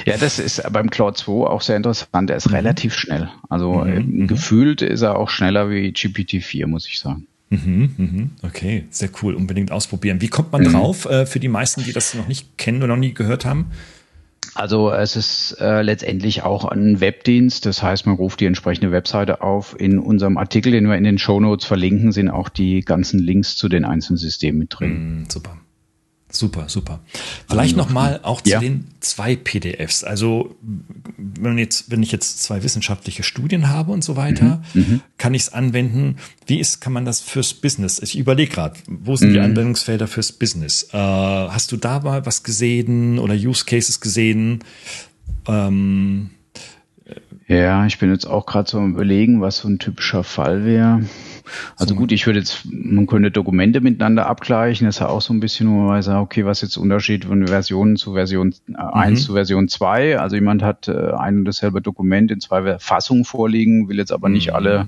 [0.05, 2.31] ja, das ist beim Cloud 2 auch sehr interessant.
[2.31, 2.57] Er ist mhm.
[2.57, 3.31] relativ schnell.
[3.49, 4.21] Also mhm.
[4.21, 4.27] Mhm.
[4.51, 7.29] Gefühlt ist er auch schneller wie GPT-4, muss ich sagen.
[7.51, 8.31] Mhm, mhm.
[8.43, 9.35] Okay, sehr cool.
[9.35, 10.21] Unbedingt ausprobieren.
[10.21, 10.73] Wie kommt man mhm.
[10.73, 13.67] drauf äh, für die meisten, die das noch nicht kennen oder noch nie gehört haben?
[14.55, 19.41] Also es ist äh, letztendlich auch ein Webdienst, das heißt, man ruft die entsprechende Webseite
[19.43, 19.79] auf.
[19.79, 23.57] In unserem Artikel, den wir in den Show Notes verlinken, sind auch die ganzen Links
[23.57, 25.23] zu den einzelnen Systemen mit drin.
[25.23, 25.57] Mm, super.
[26.41, 27.01] Super, super.
[27.51, 28.61] Vielleicht also, nochmal auch zu ja.
[28.61, 30.05] den zwei PDFs.
[30.05, 30.57] Also
[31.19, 34.81] wenn, jetzt, wenn ich jetzt zwei wissenschaftliche Studien habe und so weiter, mhm.
[34.81, 35.01] mhm.
[35.19, 36.17] kann ich es anwenden.
[36.47, 37.99] Wie ist, kann man das fürs Business?
[37.99, 39.33] Ich überlege gerade, wo sind mhm.
[39.35, 40.89] die Anwendungsfelder fürs Business?
[40.95, 44.65] Äh, hast du da mal was gesehen oder Use Cases gesehen?
[45.47, 46.31] Ähm,
[47.51, 51.03] ja, ich bin jetzt auch gerade so am überlegen, was so ein typischer Fall wäre.
[51.77, 54.87] Also gut, ich würde jetzt, man könnte Dokumente miteinander abgleichen.
[54.87, 57.25] Das ist ja auch so ein bisschen, wo man sagt, okay, was ist jetzt Unterschied
[57.25, 59.25] von Version zu Version äh, 1 mhm.
[59.25, 60.21] zu Version 2?
[60.21, 64.29] Also jemand hat äh, ein und dasselbe Dokument in zwei Fassungen vorliegen, will jetzt aber
[64.29, 64.55] nicht mhm.
[64.55, 64.87] alle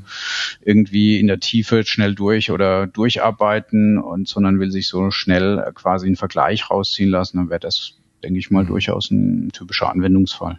[0.65, 5.73] irgendwie in der Tiefe schnell durch oder durcharbeiten und sondern will sich so schnell äh,
[5.73, 8.69] quasi einen Vergleich rausziehen lassen, dann wäre das, denke ich mal, mhm.
[8.69, 10.59] durchaus ein typischer Anwendungsfall.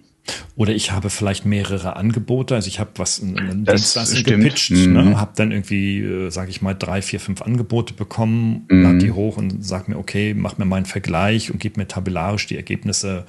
[0.56, 2.56] Oder ich habe vielleicht mehrere Angebote.
[2.56, 4.88] Also ich habe was in, in Dienstleistung gepitcht, ne?
[4.88, 4.94] mhm.
[4.94, 5.20] ne?
[5.20, 8.84] habe dann irgendwie, äh, sage ich mal, drei, vier, fünf Angebote bekommen, mhm.
[8.84, 11.88] lade die hoch und sag mir, okay, mach mir mal einen Vergleich und gib mir
[11.88, 13.26] tabellarisch die Ergebnisse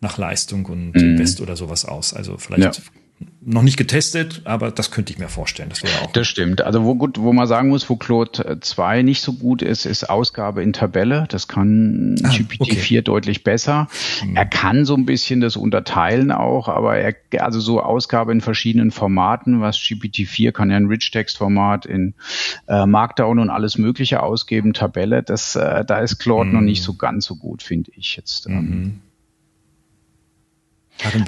[0.00, 1.00] nach Leistung und mhm.
[1.00, 2.14] Invest oder sowas aus.
[2.14, 2.82] Also vielleicht ja
[3.42, 5.70] noch nicht getestet, aber das könnte ich mir vorstellen.
[5.70, 6.60] Das, wäre auch das stimmt.
[6.60, 10.08] Also wo gut, wo man sagen muss, wo Claude 2 nicht so gut ist, ist
[10.08, 11.24] Ausgabe in Tabelle.
[11.28, 13.02] Das kann ah, GPT-4 okay.
[13.02, 13.88] deutlich besser.
[14.24, 14.36] Mhm.
[14.36, 18.90] Er kann so ein bisschen das unterteilen auch, aber er, also so Ausgabe in verschiedenen
[18.90, 22.14] Formaten, was GPT-4 kann ja ein Rich-Text-Format in
[22.68, 25.22] äh, Markdown und alles Mögliche ausgeben, Tabelle.
[25.22, 26.54] Das, äh, da ist Claude mhm.
[26.54, 28.46] noch nicht so ganz so gut, finde ich jetzt.
[28.46, 29.00] Ähm, mhm.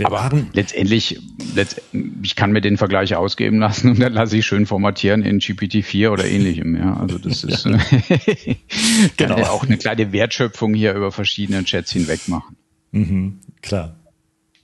[0.04, 1.20] Aber letztendlich,
[1.54, 1.82] letzt,
[2.22, 6.10] ich kann mir den Vergleich ausgeben lassen und dann lasse ich schön formatieren in GPT-4
[6.10, 6.76] oder ähnlichem.
[6.76, 7.64] Ja, also das ist
[9.16, 9.36] genau.
[9.36, 12.56] auch eine kleine Wertschöpfung hier über verschiedene Chats hinweg machen.
[12.92, 13.96] Mhm, klar.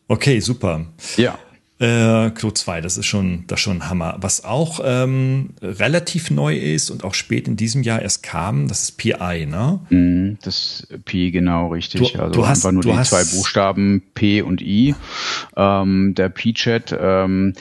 [0.09, 0.87] Okay, super.
[1.17, 1.39] Ja.
[1.81, 4.17] Äh, Clo 2, das ist schon, das ist schon Hammer.
[4.21, 8.83] Was auch ähm, relativ neu ist und auch spät in diesem Jahr erst kam, das
[8.83, 9.79] ist PI, ne?
[9.91, 12.13] Mm, das Pi, genau, richtig.
[12.13, 14.97] Du, also du hast, einfach nur die hast, zwei Buchstaben P und I.
[15.57, 16.97] Ähm, der Pi-Chat.
[17.01, 17.55] Ähm,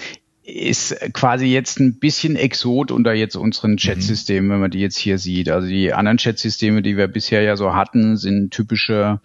[0.47, 3.77] ist quasi jetzt ein bisschen Exot unter jetzt unseren mhm.
[3.77, 5.49] Chat-Systemen, wenn man die jetzt hier sieht.
[5.49, 9.19] Also die anderen Chat-Systeme, die wir bisher ja so hatten, sind typische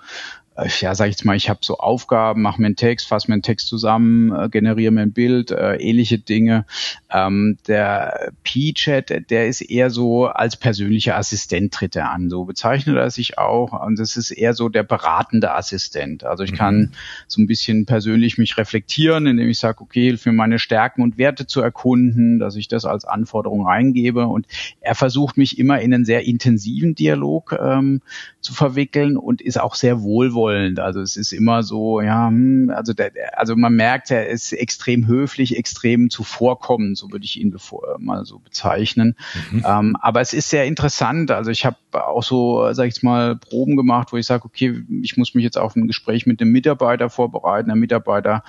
[0.81, 3.35] ja, sag ich jetzt mal, ich habe so Aufgaben, mache mir einen Text, fasse mir
[3.35, 6.67] einen Text zusammen, äh, generiere mir ein Bild, äh, ähnliche Dinge.
[7.11, 12.29] Ähm, der P-Chat, der ist eher so als persönlicher Assistent tritt er an.
[12.29, 13.73] So bezeichnet er sich auch.
[13.85, 16.25] Und das ist eher so der beratende Assistent.
[16.25, 16.57] Also ich mhm.
[16.57, 16.93] kann
[17.29, 21.47] so ein bisschen persönlich mich reflektieren, indem ich sage, okay, für meine Stärken und Werte
[21.47, 24.27] zu erkunden, dass ich das als Anforderung reingebe.
[24.27, 24.47] Und
[24.81, 28.03] er versucht mich immer in einen sehr intensiven Dialog ähm,
[28.43, 30.41] zu verwickeln und ist auch sehr wohlwollend.
[30.49, 35.07] Also es ist immer so, ja, hm, also der, also man merkt, er ist extrem
[35.07, 39.16] höflich, extrem zuvorkommend, so würde ich ihn bevor, mal so bezeichnen.
[39.51, 39.64] Mhm.
[39.66, 41.30] Ähm, aber es ist sehr interessant.
[41.30, 45.16] Also ich habe auch so, sag ich mal, Proben gemacht, wo ich sage, okay, ich
[45.16, 47.68] muss mich jetzt auf ein Gespräch mit einem Mitarbeiter vorbereiten.
[47.68, 48.45] Der Mitarbeiter,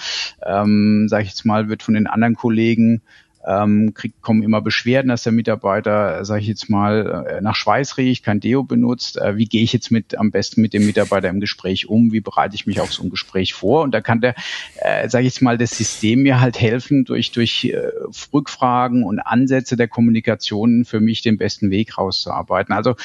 [0.46, 3.02] ähm, sage ich jetzt mal, wird von den anderen Kollegen
[3.46, 7.98] ähm, kriegt, kommen immer Beschwerden, dass der Mitarbeiter, sage ich jetzt mal, äh, nach Schweiß
[7.98, 9.18] riecht, kein Deo benutzt.
[9.18, 12.12] Äh, wie gehe ich jetzt mit am besten mit dem Mitarbeiter im Gespräch um?
[12.12, 13.84] Wie bereite ich mich auf so ein Gespräch vor?
[13.84, 14.36] Und da kann der,
[14.78, 17.90] äh, sage ich jetzt mal, das System mir halt helfen, durch durch äh,
[18.34, 22.74] Rückfragen und Ansätze der Kommunikation für mich den besten Weg rauszuarbeiten.
[22.74, 22.96] Also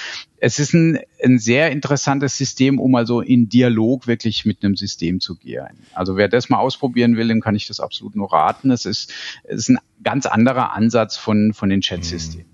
[0.41, 5.21] es ist ein, ein sehr interessantes System, um also in Dialog wirklich mit einem System
[5.21, 5.67] zu gehen.
[5.95, 8.71] Also wer das mal ausprobieren will, dem kann ich das absolut nur raten.
[8.71, 9.13] Es ist,
[9.45, 12.47] es ist ein ganz anderer Ansatz von, von den Chat-Systemen.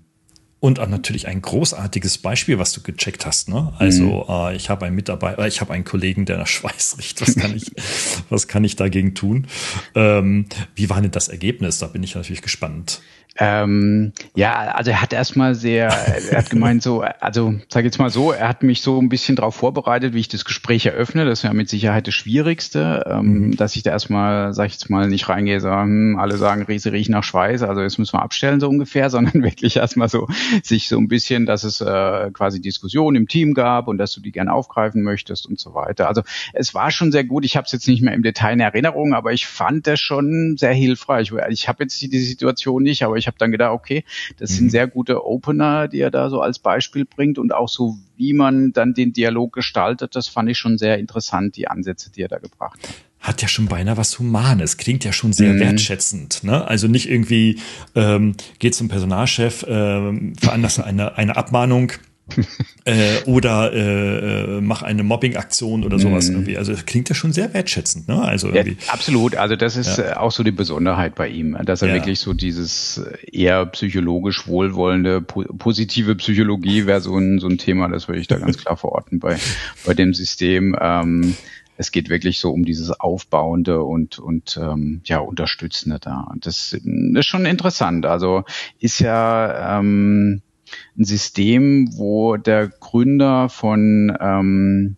[0.65, 3.49] Und auch natürlich ein großartiges Beispiel, was du gecheckt hast.
[3.49, 3.73] Ne?
[3.77, 4.33] Also mhm.
[4.33, 7.21] äh, ich habe einen Mitarbeiter, äh, ich habe einen Kollegen, der nach Schweiß riecht.
[7.21, 7.71] Was kann ich,
[8.29, 9.45] was kann ich dagegen tun?
[9.93, 11.77] Ähm, wie war denn das Ergebnis?
[11.77, 13.01] Da bin ich natürlich gespannt.
[13.37, 18.09] Ähm, ja, also er hat erstmal sehr, er hat gemeint so, also sag jetzt mal
[18.09, 21.25] so, er hat mich so ein bisschen darauf vorbereitet, wie ich das Gespräch eröffne.
[21.25, 23.57] Das ist ja mit Sicherheit das Schwierigste, ähm, mhm.
[23.57, 26.93] dass ich da erstmal, sag ich jetzt mal, nicht reingehe, sagen, hm, alle sagen, Riese
[26.93, 30.27] riecht nach Schweiß, also jetzt müssen wir abstellen so ungefähr, sondern wirklich erstmal so
[30.63, 34.21] sich so ein bisschen, dass es äh, quasi Diskussionen im Team gab und dass du
[34.21, 36.07] die gerne aufgreifen möchtest und so weiter.
[36.07, 36.21] Also
[36.53, 37.43] es war schon sehr gut.
[37.43, 40.55] Ich habe es jetzt nicht mehr im Detail in Erinnerung, aber ich fand das schon
[40.57, 41.33] sehr hilfreich.
[41.49, 44.03] Ich habe jetzt die Situation nicht, aber ich ich habe dann gedacht, okay,
[44.37, 44.55] das mhm.
[44.55, 48.33] sind sehr gute Opener, die er da so als Beispiel bringt und auch so, wie
[48.33, 52.27] man dann den Dialog gestaltet, das fand ich schon sehr interessant, die Ansätze, die er
[52.27, 55.59] da gebracht hat hat ja schon beinahe was Humanes, klingt ja schon sehr mhm.
[55.59, 56.43] wertschätzend.
[56.43, 56.67] Ne?
[56.67, 57.59] Also nicht irgendwie
[57.95, 61.91] ähm, geht zum Personalchef, ähm, veranlasst eine, eine Abmahnung,
[62.85, 66.33] äh, oder äh, äh, mach eine Mobbing-Aktion oder sowas mm.
[66.33, 66.57] irgendwie.
[66.57, 68.21] Also das klingt ja schon sehr wertschätzend, ne?
[68.21, 68.77] Also irgendwie.
[68.85, 69.35] Ja, absolut.
[69.35, 70.11] Also das ist ja.
[70.11, 71.93] Äh, auch so die Besonderheit bei ihm, dass er ja.
[71.95, 73.01] wirklich so dieses
[73.31, 78.27] eher psychologisch wohlwollende, po positive Psychologie wäre so ein, so ein Thema, das würde ich
[78.27, 79.37] da ganz klar verorten bei,
[79.85, 80.75] bei dem System.
[80.79, 81.35] Ähm,
[81.77, 86.31] es geht wirklich so um dieses Aufbauende und, und ähm, ja, Unterstützende da.
[86.39, 88.05] Das, das ist schon interessant.
[88.05, 88.43] Also
[88.79, 90.41] ist ja ähm,
[90.97, 94.97] ein System, wo der Gründer von ähm,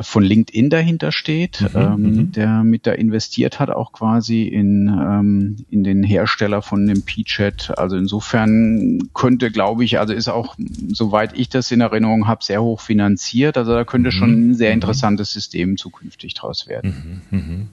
[0.00, 2.32] von LinkedIn dahinter steht, mhm, ähm, mhm.
[2.32, 7.76] der mit da investiert hat, auch quasi in, ähm, in den Hersteller von dem P-Chat.
[7.76, 10.56] Also insofern könnte, glaube ich, also ist auch,
[10.92, 13.56] soweit ich das in Erinnerung habe, sehr hoch finanziert.
[13.56, 14.12] Also da könnte mhm.
[14.12, 14.74] schon ein sehr mhm.
[14.74, 17.22] interessantes System zukünftig draus werden.
[17.30, 17.66] Mhm, mhm.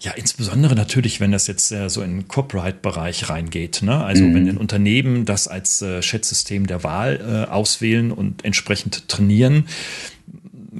[0.00, 3.82] Ja, insbesondere natürlich, wenn das jetzt äh, so in den Copyright-Bereich reingeht.
[3.82, 4.04] Ne?
[4.04, 9.64] Also wenn ein Unternehmen das als äh, Chat-System der Wahl äh, auswählen und entsprechend trainieren,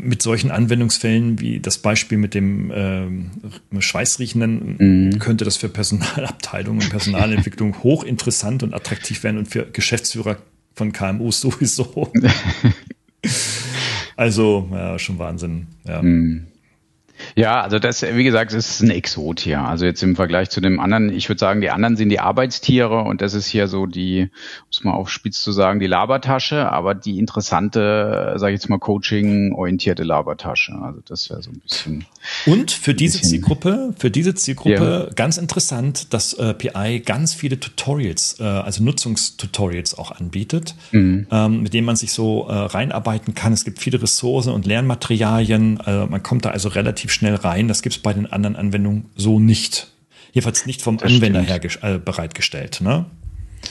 [0.02, 5.18] mit solchen Anwendungsfällen wie das Beispiel mit dem äh, Schweißriechenden mhm.
[5.18, 10.38] könnte das für Personalabteilungen und Personalentwicklung hochinteressant und attraktiv werden und für Geschäftsführer
[10.74, 12.12] von KMUs sowieso.
[14.16, 15.66] also, ja, schon Wahnsinn.
[15.86, 16.02] Ja.
[16.02, 16.46] Mhm.
[17.36, 19.60] Ja, also das, wie gesagt, ist ein Exot hier.
[19.60, 23.02] Also jetzt im Vergleich zu dem anderen, ich würde sagen, die anderen sind die Arbeitstiere
[23.02, 24.30] und das ist hier so die,
[24.68, 28.78] muss man auf spitz zu sagen, die Labertasche, aber die interessante, sage ich jetzt mal,
[28.78, 30.72] Coaching-orientierte Labertasche.
[30.80, 32.04] Also das wäre so ein bisschen.
[32.46, 35.14] Und für diese Zielgruppe, für diese Zielgruppe ja.
[35.14, 41.26] ganz interessant, dass äh, PI ganz viele Tutorials, äh, also Nutzungstutorials auch anbietet, mhm.
[41.30, 43.52] ähm, mit denen man sich so äh, reinarbeiten kann.
[43.52, 45.80] Es gibt viele Ressourcen und Lernmaterialien.
[45.80, 47.68] Äh, man kommt da also relativ schnell rein.
[47.68, 49.92] Das gibt es bei den anderen Anwendungen so nicht.
[50.32, 51.82] Jedenfalls nicht vom das Anwender stimmt.
[51.82, 52.80] her äh, bereitgestellt.
[52.80, 53.06] Ne?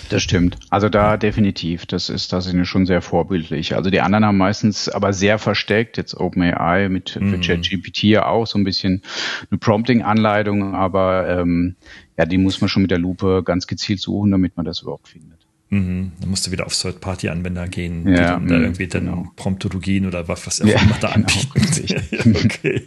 [0.10, 0.58] Das stimmt.
[0.70, 1.86] Also da definitiv.
[1.86, 3.76] Das ist, das ist schon sehr vorbildlich.
[3.76, 5.98] Also die anderen haben meistens aber sehr versteckt.
[5.98, 7.42] Jetzt OpenAI mit, mhm.
[7.42, 9.02] ChatGPT ja auch so ein bisschen
[9.50, 11.76] eine Prompting-Anleitung, aber ähm,
[12.18, 15.08] ja, die muss man schon mit der Lupe ganz gezielt suchen, damit man das überhaupt
[15.08, 15.39] findet.
[15.70, 16.14] Mhm.
[16.20, 19.16] Dann musst du wieder auf Third-Party-Anwender gehen, ja, die dann da irgendwie genau.
[19.16, 22.36] dann Promptologien oder was, was auch ja, immer da genau, anbieten.
[22.44, 22.84] okay.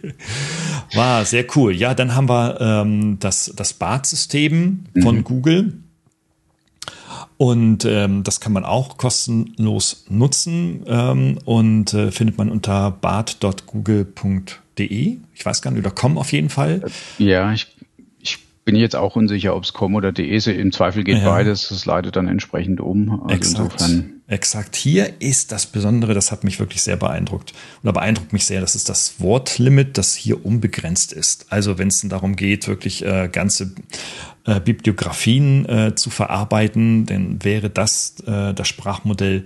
[0.95, 1.75] War sehr cool.
[1.75, 5.25] Ja, dann haben wir ähm, das, das BART-System von mhm.
[5.25, 5.73] Google.
[7.37, 14.45] Und ähm, das kann man auch kostenlos nutzen ähm, und äh, findet man unter bart.google.com
[14.79, 16.83] .de, ich weiß gar nicht, oder com auf jeden Fall.
[17.19, 17.72] Ja, ich
[18.65, 20.47] bin jetzt auch unsicher, ob es com oder de ist.
[20.47, 21.29] Im Zweifel geht ja.
[21.29, 21.69] beides.
[21.69, 23.23] Das leitet dann entsprechend um.
[23.23, 23.73] Also Exakt.
[23.73, 24.13] insofern.
[24.29, 24.77] Exakt.
[24.77, 27.53] Hier ist das Besondere, das hat mich wirklich sehr beeindruckt.
[27.83, 31.47] Oder beeindruckt mich sehr, das ist das Wortlimit, das hier unbegrenzt ist.
[31.53, 33.73] Also wenn es darum geht, wirklich äh, ganze
[34.47, 39.45] äh, Bibliografien äh, zu verarbeiten, dann wäre das äh, das Sprachmodell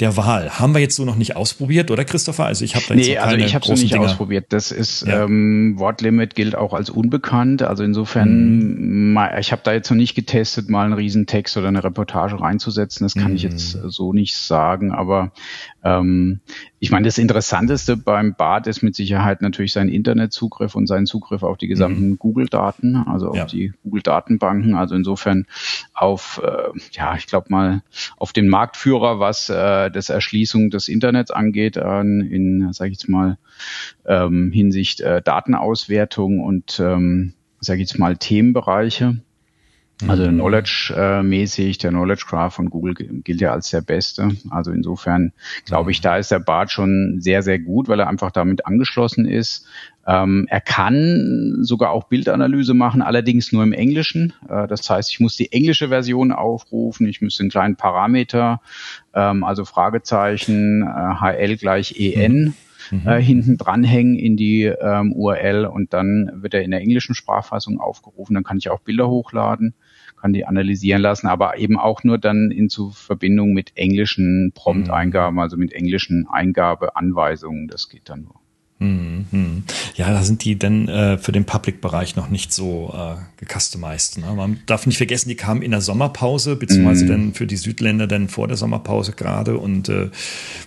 [0.00, 0.58] der Wahl.
[0.60, 2.44] Haben wir jetzt so noch nicht ausprobiert, oder Christopher?
[2.44, 4.04] Also ich habe da jetzt nee, also ich habe es nicht Dinger.
[4.04, 4.46] ausprobiert.
[4.50, 5.24] Das ist ja.
[5.24, 7.62] ähm, Wortlimit gilt auch als unbekannt.
[7.62, 9.18] Also insofern, mhm.
[9.40, 13.04] ich habe da jetzt noch nicht getestet, mal einen Riesentext oder eine Reportage reinzusetzen.
[13.04, 13.36] Das kann mhm.
[13.36, 14.92] ich jetzt so nicht sagen.
[14.92, 15.32] Aber
[15.84, 16.40] ähm,
[16.80, 21.42] ich meine, das Interessanteste beim Bart ist mit Sicherheit natürlich sein Internetzugriff und sein Zugriff
[21.42, 22.18] auf die gesamten mhm.
[22.18, 23.44] Google-Daten, also auf ja.
[23.44, 24.74] die Google-Datenbanken.
[24.74, 25.46] Also insofern
[25.94, 27.82] auf, äh, ja, ich glaube mal,
[28.16, 33.08] auf den Marktführer, was äh, das Erschließung des Internets angeht, äh, in, sage ich jetzt
[33.08, 33.38] mal,
[34.04, 39.18] ähm, Hinsicht äh, Datenauswertung und, ähm, sage ich jetzt mal, Themenbereiche.
[40.06, 40.34] Also mhm.
[40.34, 44.28] Knowledge-mäßig, der Knowledge Graph von Google gilt ja als der beste.
[44.50, 45.32] Also insofern
[45.64, 46.02] glaube ich, mhm.
[46.04, 49.66] da ist der Bart schon sehr, sehr gut, weil er einfach damit angeschlossen ist.
[50.06, 54.32] Ähm, er kann sogar auch Bildanalyse machen, allerdings nur im Englischen.
[54.48, 58.60] Äh, das heißt, ich muss die englische Version aufrufen, ich müsste einen kleinen Parameter,
[59.14, 62.44] ähm, also Fragezeichen, äh, HL gleich EN.
[62.44, 62.54] Mhm
[62.90, 63.06] mhm.
[63.06, 67.80] äh, hinten dranhängen in die ähm, URL und dann wird er in der englischen Sprachfassung
[67.80, 68.34] aufgerufen.
[68.34, 69.74] Dann kann ich auch Bilder hochladen,
[70.20, 75.38] kann die analysieren lassen, aber eben auch nur dann in zu Verbindung mit englischen Prompt-Eingaben,
[75.38, 77.68] also mit englischen Eingabeanweisungen.
[77.68, 78.40] Das geht dann nur.
[78.80, 79.64] Mhm.
[79.96, 84.18] Ja, da sind die dann äh, für den Public-Bereich noch nicht so äh, gecustomized.
[84.18, 84.32] Ne?
[84.36, 87.08] Man darf nicht vergessen, die kamen in der Sommerpause, beziehungsweise mhm.
[87.08, 90.10] dann für die Südländer dann vor der Sommerpause gerade und äh,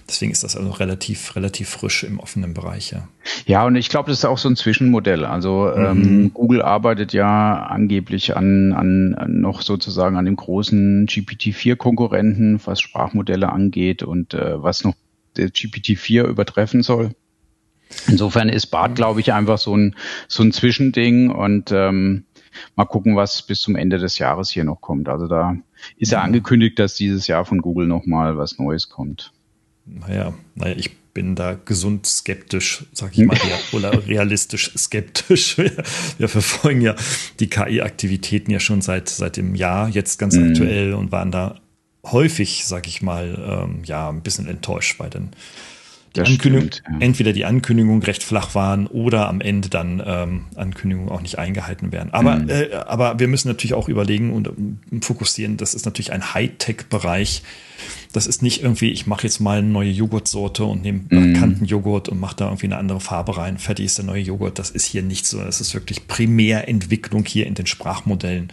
[0.10, 2.92] deswegen ist das also relativ, relativ frisch im offenen Bereich.
[2.92, 3.08] Ja,
[3.46, 5.24] ja und ich glaube, das ist auch so ein Zwischenmodell.
[5.24, 6.04] Also ähm, mhm.
[6.04, 12.82] ähm, Google arbeitet ja angeblich an, an, an noch sozusagen an dem großen GPT-4-Konkurrenten, was
[12.82, 14.96] Sprachmodelle angeht und äh, was noch
[15.38, 17.12] der GPT-4 übertreffen soll.
[18.08, 19.96] Insofern ist Bart, glaube ich, einfach so ein,
[20.28, 22.26] so ein Zwischending und ähm,
[22.76, 25.10] mal gucken, was bis zum Ende des Jahres hier noch kommt.
[25.10, 25.56] Also da
[25.98, 29.32] ist ja angekündigt, dass dieses Jahr von Google nochmal was Neues kommt.
[29.86, 33.38] Naja, naja, ich bin da gesund skeptisch, sag ich mal,
[33.74, 35.58] oder realistisch skeptisch.
[35.62, 35.72] Wir,
[36.18, 36.96] wir, verfolgen ja
[37.40, 40.50] die KI-Aktivitäten ja schon seit, seit dem Jahr, jetzt ganz mhm.
[40.50, 41.60] aktuell und waren da
[42.04, 45.30] häufig, sag ich mal, ähm, ja, ein bisschen enttäuscht bei den
[46.16, 46.98] die Ankündigung, stimmt, ja.
[47.00, 51.92] entweder die Ankündigungen recht flach waren oder am Ende dann ähm, Ankündigungen auch nicht eingehalten
[51.92, 52.14] werden.
[52.14, 52.50] Aber, mhm.
[52.50, 57.44] äh, aber wir müssen natürlich auch überlegen und um, fokussieren, das ist natürlich ein Hightech-Bereich.
[58.12, 61.34] Das ist nicht irgendwie, ich mache jetzt mal eine neue Joghurtsorte und nehme mhm.
[61.34, 63.58] bekannten Joghurt und mache da irgendwie eine andere Farbe rein.
[63.58, 64.60] Fertig ist der neue Joghurt.
[64.60, 65.42] Das ist hier nicht so.
[65.42, 68.52] Das ist wirklich Primärentwicklung hier in den Sprachmodellen.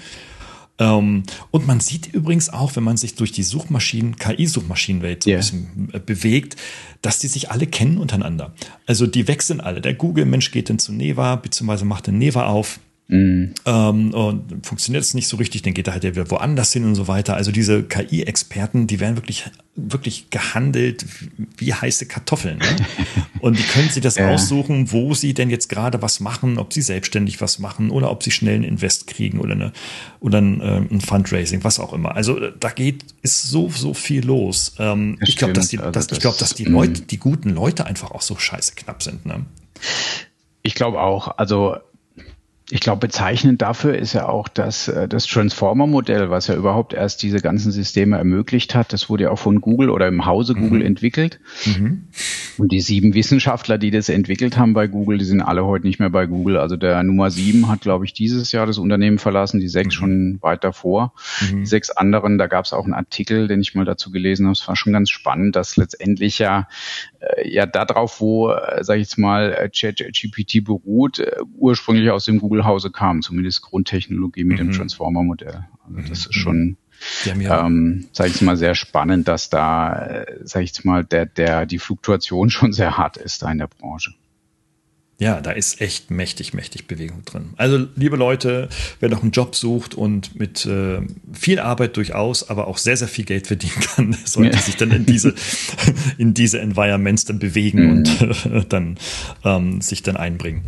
[0.79, 5.39] Ähm, und man sieht übrigens auch, wenn man sich durch die Suchmaschinen, KI-Suchmaschinenwelt so yeah.
[5.39, 6.57] ein bisschen äh, bewegt,
[7.03, 8.55] dass die sich alle kennen untereinander.
[8.87, 9.81] Also die wechseln alle.
[9.81, 12.81] Der Google-Mensch geht dann zu Neva, beziehungsweise macht den Neva auf
[13.11, 13.55] Mhm.
[13.65, 16.95] Ähm, und funktioniert es nicht so richtig, dann geht er halt wieder woanders hin und
[16.95, 17.37] so weiter.
[17.37, 19.47] Also diese KI-Experten, die werden wirklich,
[19.77, 21.07] wirklich gehandelt
[21.57, 22.59] wie heiße Kartoffeln.
[22.59, 22.77] Ne?
[23.41, 24.29] und die können sich das ja.
[24.29, 28.23] aussuchen, wo sie denn jetzt gerade was machen, ob sie selbstständig was machen oder ob
[28.23, 29.73] sie schnell einen Invest kriegen oder, eine,
[30.21, 32.15] oder ein, äh, ein Fundraising, was auch immer.
[32.15, 34.75] Also da geht, ist so, so viel los.
[34.79, 37.49] Ähm, ich glaube, dass die, also dass, das, ich glaube, dass die Leute, die guten
[37.49, 39.25] Leute einfach auch so scheiße knapp sind.
[39.25, 39.47] Ne?
[40.63, 41.39] Ich glaube auch.
[41.39, 41.79] Also
[42.71, 47.23] ich glaube, bezeichnend dafür ist ja auch, dass äh, das Transformer-Modell, was ja überhaupt erst
[47.23, 50.61] diese ganzen Systeme ermöglicht hat, das wurde ja auch von Google oder im Hause mhm.
[50.61, 51.41] Google entwickelt.
[51.65, 52.09] Mhm.
[52.59, 55.99] Und die sieben Wissenschaftler, die das entwickelt haben bei Google, die sind alle heute nicht
[55.99, 56.59] mehr bei Google.
[56.59, 59.99] Also der Nummer sieben hat, glaube ich, dieses Jahr das Unternehmen verlassen, die sechs mhm.
[59.99, 61.15] schon weit davor.
[61.41, 61.61] Mhm.
[61.61, 64.53] Die sechs anderen, da gab es auch einen Artikel, den ich mal dazu gelesen habe.
[64.53, 66.69] Es war schon ganz spannend, dass letztendlich ja
[67.21, 71.23] äh, ja darauf, wo, äh, sage ich jetzt mal, ChatGPT beruht,
[71.57, 74.71] ursprünglich aus dem Google-Hause kam, zumindest Grundtechnologie mit mhm.
[74.71, 75.67] dem Transformer-Modell.
[75.87, 76.33] Also das ist mhm.
[76.33, 76.77] schon,
[77.25, 81.67] ja ähm, sage ich mal, sehr spannend, dass da, äh, sage ich mal, der, der,
[81.67, 84.13] die Fluktuation schon sehr hart ist da in der Branche.
[85.21, 87.51] Ja, da ist echt mächtig, mächtig Bewegung drin.
[87.57, 88.69] Also, liebe Leute,
[89.01, 91.01] wer noch einen Job sucht und mit äh,
[91.33, 94.63] viel Arbeit durchaus, aber auch sehr, sehr viel Geld verdienen kann, sollte ja.
[94.63, 95.35] sich dann in diese,
[96.19, 97.91] in diese Environments dann bewegen mhm.
[97.91, 98.97] und äh, dann
[99.45, 100.63] ähm, sich dann einbringen.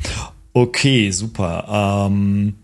[0.52, 2.06] Okay, super.
[2.08, 2.54] Ähm,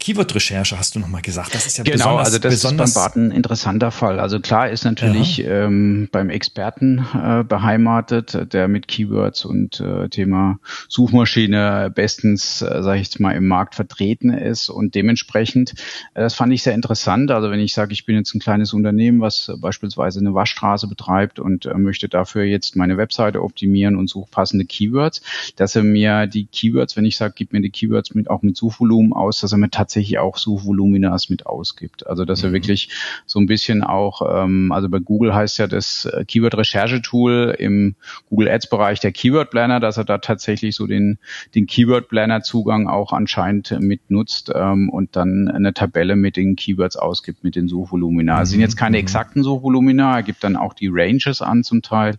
[0.00, 1.54] Keyword-Recherche hast du nochmal gesagt.
[1.54, 4.18] Das ist ja genau, besonders, also das besonders ist beim Bart ein interessanter Fall.
[4.18, 5.66] Also klar ist natürlich ja.
[5.66, 13.00] ähm, beim Experten äh, beheimatet, der mit Keywords und äh, Thema Suchmaschine bestens, äh, sage
[13.00, 15.74] ich jetzt mal, im Markt vertreten ist und dementsprechend,
[16.14, 17.30] äh, das fand ich sehr interessant.
[17.30, 21.38] Also wenn ich sage, ich bin jetzt ein kleines Unternehmen, was beispielsweise eine Waschstraße betreibt
[21.38, 25.20] und äh, möchte dafür jetzt meine Webseite optimieren und suche passende Keywords,
[25.56, 28.56] dass er mir die Keywords, wenn ich sage, gib mir die Keywords mit auch mit
[28.56, 32.06] Suchvolumen aus, dass er mir tatsächlich auch Suchvoluminas mit ausgibt.
[32.06, 32.54] Also dass er mhm.
[32.54, 32.90] wirklich
[33.26, 37.94] so ein bisschen auch, ähm, also bei Google heißt ja das äh, Keyword-Recherche-Tool im
[38.28, 41.18] Google Ads-Bereich der Keyword Planner, dass er da tatsächlich so den,
[41.54, 46.96] den Keyword Planner-Zugang auch anscheinend mit nutzt ähm, und dann eine Tabelle mit den Keywords
[46.96, 48.36] ausgibt, mit den Suchvolumina.
[48.36, 48.42] Mhm.
[48.42, 49.02] Es sind jetzt keine mhm.
[49.02, 52.18] exakten Suchvolumina, er gibt dann auch die Ranges an zum Teil.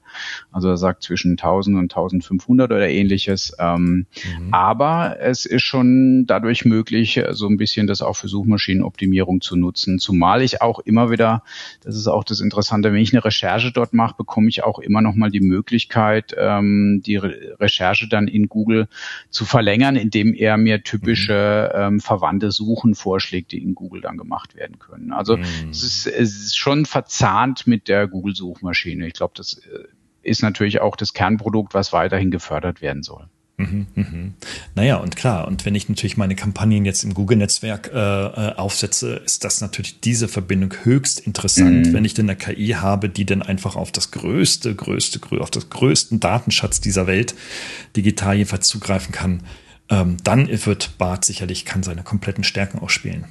[0.52, 3.56] Also er sagt zwischen 1000 und 1500 oder ähnliches.
[3.60, 4.06] Ähm,
[4.40, 4.54] mhm.
[4.54, 10.00] Aber es ist schon dadurch möglich, so ein bisschen das auch für Suchmaschinenoptimierung zu nutzen.
[10.00, 11.44] Zumal ich auch immer wieder,
[11.84, 15.02] das ist auch das Interessante, wenn ich eine Recherche dort mache, bekomme ich auch immer
[15.02, 18.88] noch mal die Möglichkeit, ähm, die Re Recherche dann in Google
[19.30, 21.82] zu verlängern, indem er mir typische mhm.
[21.82, 25.12] ähm, verwandte Suchen vorschlägt, die in Google dann gemacht werden können.
[25.12, 25.44] Also mhm.
[25.70, 29.06] es, ist, es ist schon verzahnt mit der Google-Suchmaschine.
[29.06, 29.84] Ich glaube, das äh,
[30.24, 33.28] ist natürlich auch das Kernprodukt, was weiterhin gefördert werden soll.
[33.62, 34.34] Mhm, mhm.
[34.76, 39.16] Naja, und klar, und wenn ich natürlich meine Kampagnen jetzt im Google-Netzwerk äh, äh, aufsetze,
[39.26, 41.94] ist das natürlich diese Verbindung höchst interessant, mhm.
[41.94, 45.70] wenn ich denn eine KI habe, die dann einfach auf das größte, größte, auf das
[45.70, 47.36] größten Datenschatz dieser Welt
[47.96, 49.44] digital jedenfalls zugreifen kann,
[49.90, 53.26] ähm, dann wird Bart sicherlich, kann seine kompletten Stärken ausspielen.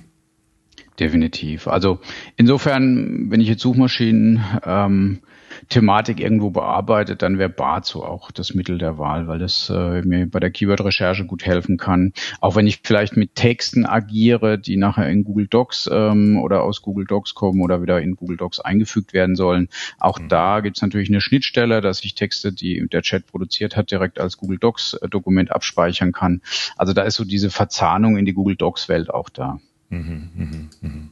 [1.00, 1.66] Definitiv.
[1.66, 1.98] Also
[2.36, 5.20] insofern, wenn ich jetzt Suchmaschinen ähm,
[5.68, 10.02] Thematik irgendwo bearbeitet, dann wäre BART so auch das Mittel der Wahl, weil das äh,
[10.02, 12.12] mir bei der Keyword-Recherche gut helfen kann.
[12.40, 16.82] Auch wenn ich vielleicht mit Texten agiere, die nachher in Google Docs ähm, oder aus
[16.82, 19.68] Google Docs kommen oder wieder in Google Docs eingefügt werden sollen.
[19.98, 20.28] Auch mhm.
[20.28, 24.18] da gibt es natürlich eine Schnittstelle, dass ich Texte, die der Chat produziert hat, direkt
[24.18, 26.40] als Google Docs-Dokument abspeichern kann.
[26.76, 29.58] Also da ist so diese Verzahnung in die Google Docs-Welt auch da.
[29.88, 31.08] Mhm, mh, mh.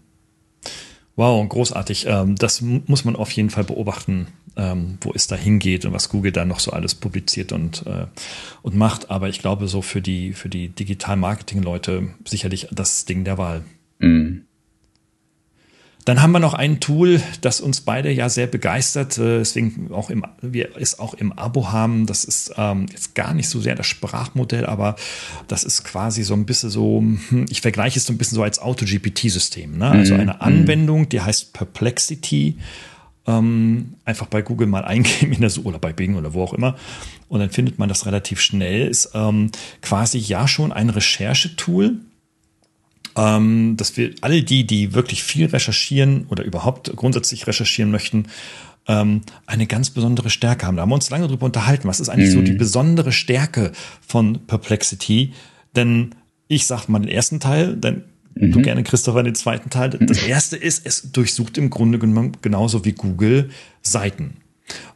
[1.18, 2.06] Wow, großartig.
[2.08, 6.10] Ähm, das muss man auf jeden Fall beobachten, ähm, wo es da hingeht und was
[6.10, 8.06] Google da noch so alles publiziert und, äh,
[8.62, 9.10] und macht.
[9.10, 13.64] Aber ich glaube, so für die, für die Digital-Marketing-Leute sicherlich das Ding der Wahl.
[13.98, 14.44] Mhm.
[16.08, 20.08] Dann haben wir noch ein Tool, das uns beide ja sehr begeistert, äh, deswegen auch
[20.08, 22.06] im, wir es auch im Abo haben.
[22.06, 24.96] Das ist ähm, jetzt gar nicht so sehr das Sprachmodell, aber
[25.48, 28.42] das ist quasi so ein bisschen so, hm, ich vergleiche es so ein bisschen so
[28.42, 29.76] als Auto-GPT-System.
[29.76, 29.90] Ne?
[29.90, 30.20] Also mhm.
[30.20, 30.40] eine mhm.
[30.40, 32.56] Anwendung, die heißt Perplexity.
[33.26, 36.54] Ähm, einfach bei Google mal eingeben in der Suche oder bei Bing oder wo auch
[36.54, 36.74] immer.
[37.28, 38.88] Und dann findet man das relativ schnell.
[38.88, 39.50] Ist ähm,
[39.82, 41.98] quasi ja schon ein Recherchetool
[43.18, 48.26] ähm, dass wir alle die, die wirklich viel recherchieren oder überhaupt grundsätzlich recherchieren möchten,
[48.86, 50.76] ähm, eine ganz besondere Stärke haben.
[50.76, 51.88] Da haben wir uns lange drüber unterhalten.
[51.88, 52.38] Was ist eigentlich mhm.
[52.38, 52.58] so die mhm.
[52.58, 53.72] besondere Stärke
[54.06, 55.32] von Perplexity?
[55.74, 56.14] Denn
[56.46, 58.04] ich sag mal den ersten Teil, dann
[58.34, 58.52] mhm.
[58.52, 59.90] du gerne, Christopher, den zweiten Teil.
[59.90, 63.50] Das erste ist, es durchsucht im Grunde genommen genauso wie Google
[63.82, 64.38] Seiten.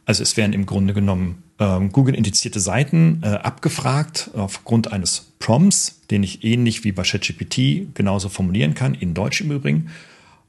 [0.05, 6.43] Also es werden im Grunde genommen Google-indizierte Seiten äh, abgefragt aufgrund eines Prompts, den ich
[6.43, 9.89] ähnlich wie bei ChatGPT genauso formulieren kann, in Deutsch im Übrigen.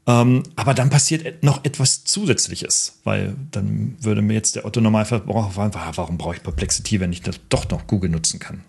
[0.07, 5.97] Ähm, aber dann passiert noch etwas Zusätzliches, weil dann würde mir jetzt der Otto-Normalverbraucher fragen,
[5.97, 8.65] warum brauche ich Perplexity, wenn ich das doch noch Google nutzen kann?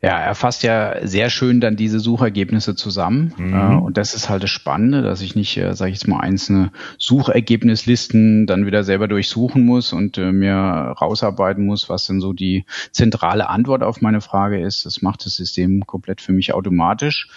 [0.00, 3.34] Ja, er fasst ja sehr schön dann diese Suchergebnisse zusammen.
[3.36, 3.54] Mhm.
[3.54, 6.20] Äh, und das ist halt das Spannende, dass ich nicht, äh, sage ich jetzt mal,
[6.20, 12.32] einzelne Suchergebnislisten dann wieder selber durchsuchen muss und äh, mir rausarbeiten muss, was denn so
[12.32, 14.86] die zentrale Antwort auf meine Frage ist.
[14.86, 17.28] Das macht das System komplett für mich automatisch.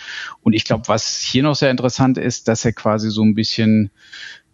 [0.41, 3.89] Und ich glaube, was hier noch sehr interessant ist, dass er quasi so ein bisschen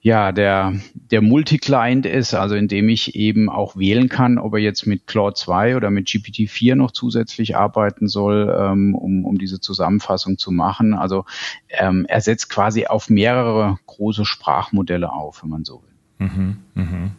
[0.01, 4.85] ja, der, der Multi-Client ist, also indem ich eben auch wählen kann, ob er jetzt
[4.85, 10.37] mit Claude 2 oder mit GPT-4 noch zusätzlich arbeiten soll, ähm, um, um diese Zusammenfassung
[10.37, 10.93] zu machen.
[10.93, 11.25] Also
[11.69, 16.27] ähm, er setzt quasi auf mehrere große Sprachmodelle auf, wenn man so will.
[16.27, 17.11] Mhm, mh.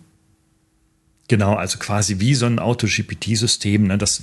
[1.28, 3.86] Genau, also quasi wie so ein Auto-GPT-System.
[3.86, 3.98] Ne?
[3.98, 4.22] Das,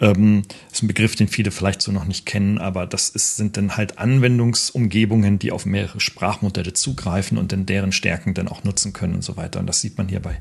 [0.00, 0.42] ähm,
[0.72, 3.76] ist ein Begriff, den viele vielleicht so noch nicht kennen, aber das ist, sind dann
[3.76, 9.14] halt Anwendungsumgebungen, die auf mehrere Sprachmodelle zugreifen und dann deren Stärken dann auch nutzen können
[9.14, 9.60] und so weiter.
[9.60, 10.40] Und das sieht man hier bei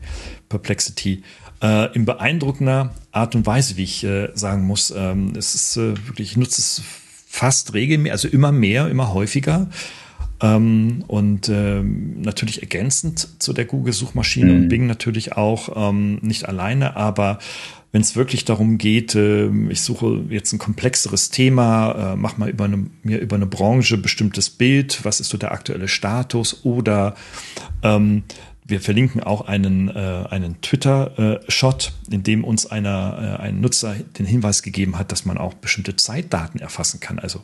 [0.50, 1.22] Perplexity
[1.62, 4.92] äh, in beeindruckender Art und Weise, wie ich äh, sagen muss.
[4.96, 6.82] Ähm, es ist äh, wirklich, ich nutze es
[7.28, 9.68] fast regelmäßig, also immer mehr, immer häufiger.
[10.40, 14.62] Ähm, und ähm, natürlich ergänzend zu der Google-Suchmaschine mhm.
[14.62, 17.40] und Bing natürlich auch ähm, nicht alleine, aber
[17.92, 22.50] wenn es wirklich darum geht, äh, ich suche jetzt ein komplexeres Thema, äh, mach mal
[22.50, 27.16] über eine, mir über eine Branche bestimmtes Bild, was ist so der aktuelle Status oder
[27.82, 28.24] ähm,
[28.68, 34.26] wir verlinken auch einen, äh, einen Twitter-Shot, in dem uns einer, äh, ein Nutzer den
[34.26, 37.18] Hinweis gegeben hat, dass man auch bestimmte Zeitdaten erfassen kann.
[37.18, 37.44] Also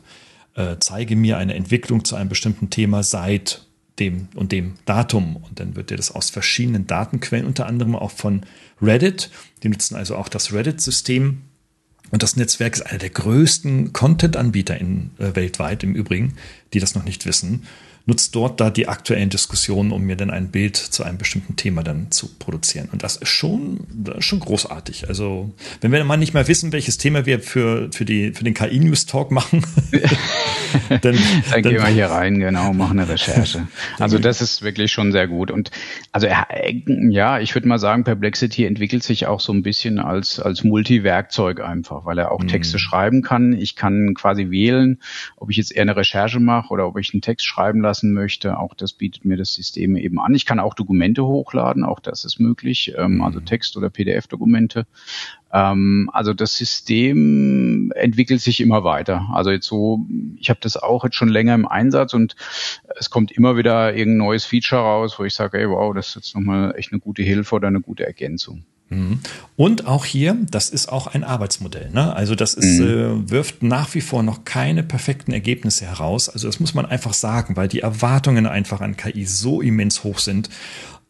[0.54, 3.66] äh, zeige mir eine Entwicklung zu einem bestimmten Thema seit
[3.98, 5.36] dem und dem Datum.
[5.36, 8.42] Und dann wird dir das aus verschiedenen Datenquellen, unter anderem auch von
[8.82, 9.30] Reddit.
[9.62, 11.42] Die nutzen also auch das Reddit-System.
[12.10, 16.34] Und das Netzwerk ist einer der größten Content-Anbieter in, äh, weltweit im Übrigen,
[16.72, 17.62] die das noch nicht wissen
[18.06, 21.82] nutzt dort da die aktuellen Diskussionen, um mir dann ein Bild zu einem bestimmten Thema
[21.82, 22.90] dann zu produzieren.
[22.92, 25.08] Und das ist schon, das ist schon großartig.
[25.08, 28.52] Also, wenn wir mal nicht mehr wissen, welches Thema wir für, für, die, für den
[28.52, 29.64] KI-News-Talk machen,
[30.88, 31.18] dann, dann,
[31.50, 33.68] dann, gehen wir hier rein, genau, machen eine Recherche.
[33.98, 35.50] Also, das ist wirklich schon sehr gut.
[35.50, 35.70] Und
[36.12, 40.62] also, ja, ich würde mal sagen, Perplexity entwickelt sich auch so ein bisschen als, als
[40.64, 42.80] Multi-Werkzeug einfach, weil er auch Texte mhm.
[42.80, 43.52] schreiben kann.
[43.54, 45.00] Ich kann quasi wählen,
[45.36, 48.12] ob ich jetzt eher eine Recherche mache oder ob ich einen Text schreiben lasse lassen
[48.12, 50.34] möchte, auch das bietet mir das System eben an.
[50.34, 53.44] Ich kann auch Dokumente hochladen, auch das ist möglich, ähm, also mhm.
[53.44, 54.86] Text- oder PDF-Dokumente.
[55.52, 59.28] Ähm, also das System entwickelt sich immer weiter.
[59.32, 60.04] Also jetzt so,
[60.40, 62.34] ich habe das auch jetzt schon länger im Einsatz und
[62.98, 66.14] es kommt immer wieder irgendein neues Feature raus, wo ich sage, ey, wow, das ist
[66.16, 68.64] jetzt nochmal echt eine gute Hilfe oder eine gute Ergänzung.
[68.94, 69.20] Mhm.
[69.56, 71.90] Und auch hier, das ist auch ein Arbeitsmodell.
[71.90, 72.14] Ne?
[72.14, 72.86] Also das ist, mhm.
[73.26, 76.28] äh, wirft nach wie vor noch keine perfekten Ergebnisse heraus.
[76.28, 80.18] Also das muss man einfach sagen, weil die Erwartungen einfach an KI so immens hoch
[80.18, 80.48] sind.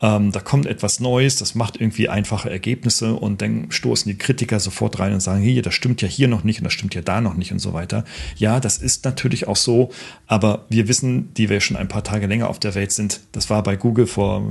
[0.00, 4.58] Ähm, da kommt etwas Neues, das macht irgendwie einfache Ergebnisse und dann stoßen die Kritiker
[4.58, 7.00] sofort rein und sagen, hier, das stimmt ja hier noch nicht und das stimmt ja
[7.00, 8.04] da noch nicht und so weiter.
[8.36, 9.90] Ja, das ist natürlich auch so,
[10.26, 13.50] aber wir wissen, die wir schon ein paar Tage länger auf der Welt sind, das
[13.50, 14.42] war bei Google vor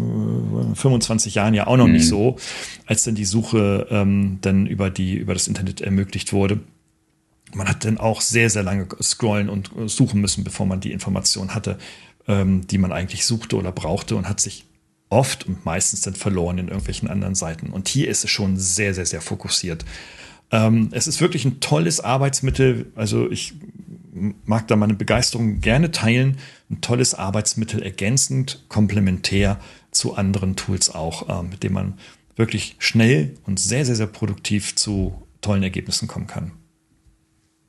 [0.76, 1.94] 25 äh, Jahren ja auch noch mhm.
[1.94, 2.38] nicht so,
[2.86, 6.62] als dann die Suche ähm, dann über die, über das Internet ermöglicht wurde.
[7.54, 11.54] Man hat dann auch sehr, sehr lange scrollen und suchen müssen, bevor man die Information
[11.54, 11.78] hatte,
[12.28, 14.66] ähm, die man eigentlich suchte oder brauchte und hat sich
[15.14, 17.70] oft und meistens dann verloren in irgendwelchen anderen Seiten.
[17.70, 19.86] Und hier ist es schon sehr, sehr, sehr fokussiert.
[20.52, 22.92] Ähm, es ist wirklich ein tolles Arbeitsmittel.
[22.96, 23.54] Also ich
[24.46, 26.38] mag da meine Begeisterung gerne teilen.
[26.70, 29.60] Ein tolles Arbeitsmittel, ergänzend, komplementär
[29.92, 31.94] zu anderen Tools auch, äh, mit dem man
[32.36, 36.52] wirklich schnell und sehr, sehr, sehr produktiv zu tollen Ergebnissen kommen kann.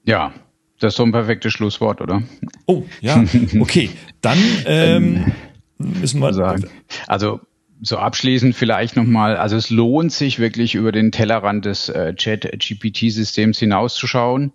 [0.05, 0.33] Ja,
[0.81, 2.23] das ist so ein perfektes Schlusswort, oder?
[2.67, 3.23] Oh, ja,
[3.61, 3.91] okay.
[4.21, 5.33] Dann ähm,
[5.79, 6.65] müssen wir sagen.
[7.07, 7.41] Also
[7.83, 13.59] so abschließend vielleicht nochmal, also es lohnt sich wirklich über den Tellerrand des äh, Chat-GPT-Systems
[13.59, 14.53] hinauszuschauen,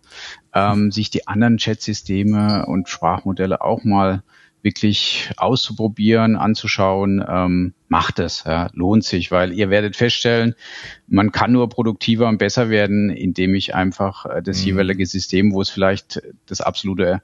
[0.53, 4.23] ähm, sich die anderen Chat-Systeme und Sprachmodelle auch mal
[4.61, 10.53] wirklich auszuprobieren, anzuschauen, ähm, macht es, ja, lohnt sich, weil ihr werdet feststellen,
[11.07, 14.67] man kann nur produktiver und besser werden, indem ich einfach äh, das mhm.
[14.67, 17.21] jeweilige System, wo es vielleicht das absolute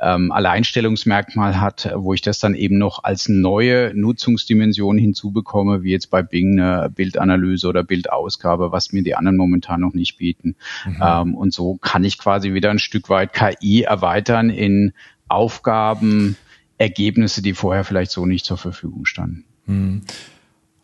[0.00, 6.10] ähm, Alleinstellungsmerkmal hat, wo ich das dann eben noch als neue Nutzungsdimension hinzubekomme, wie jetzt
[6.10, 10.54] bei Bing eine Bildanalyse oder Bildausgabe, was mir die anderen momentan noch nicht bieten.
[10.86, 11.02] Mhm.
[11.02, 14.92] Ähm, und so kann ich quasi wieder ein Stück weit KI erweitern in
[15.26, 16.36] Aufgaben,
[16.78, 19.44] Ergebnisse, die vorher vielleicht so nicht zur Verfügung standen.
[19.66, 20.02] Hm.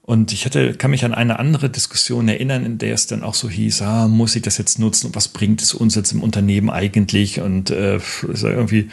[0.02, 3.34] Und ich hatte, kann mich an eine andere Diskussion erinnern, in der es dann auch
[3.34, 6.22] so hieß, ah, muss ich das jetzt nutzen und was bringt es uns jetzt im
[6.22, 7.40] Unternehmen eigentlich?
[7.40, 8.88] Und äh, irgendwie,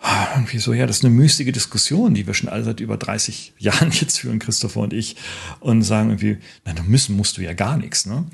[0.00, 2.96] ah, irgendwie so, ja, das ist eine müßige Diskussion, die wir schon alle seit über
[2.96, 5.16] 30 Jahren jetzt führen, Christopher und ich,
[5.60, 8.06] und sagen irgendwie, nein, du müssen musst du ja gar nichts.
[8.06, 8.26] Ne?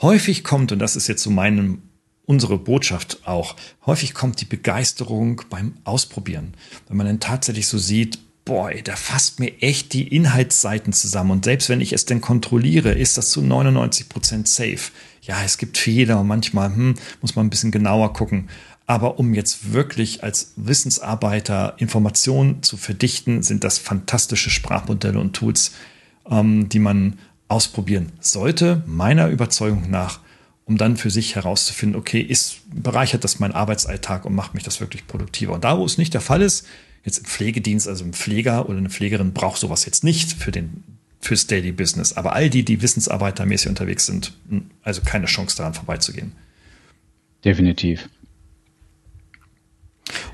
[0.00, 1.82] Häufig kommt, und das ist jetzt so mein,
[2.28, 3.56] unsere Botschaft auch.
[3.86, 6.52] Häufig kommt die Begeisterung beim Ausprobieren.
[6.86, 11.30] Wenn man dann tatsächlich so sieht, boah, da fasst mir echt die Inhaltsseiten zusammen.
[11.30, 14.92] Und selbst wenn ich es denn kontrolliere, ist das zu 99 Prozent safe.
[15.22, 18.50] Ja, es gibt Fehler und manchmal hm, muss man ein bisschen genauer gucken.
[18.86, 25.72] Aber um jetzt wirklich als Wissensarbeiter Informationen zu verdichten, sind das fantastische Sprachmodelle und Tools,
[26.30, 27.18] ähm, die man
[27.48, 30.20] ausprobieren sollte, meiner Überzeugung nach
[30.68, 34.80] um dann für sich herauszufinden, okay, ist, bereichert das meinen Arbeitsalltag und macht mich das
[34.80, 35.54] wirklich produktiver.
[35.54, 36.66] Und da, wo es nicht der Fall ist,
[37.04, 40.84] jetzt im Pflegedienst, also ein Pfleger oder eine Pflegerin braucht sowas jetzt nicht für den
[41.20, 42.12] fürs Daily Business.
[42.12, 46.32] Aber all die, die wissensarbeitermäßig unterwegs sind, hm, also keine Chance daran vorbeizugehen.
[47.44, 48.08] Definitiv.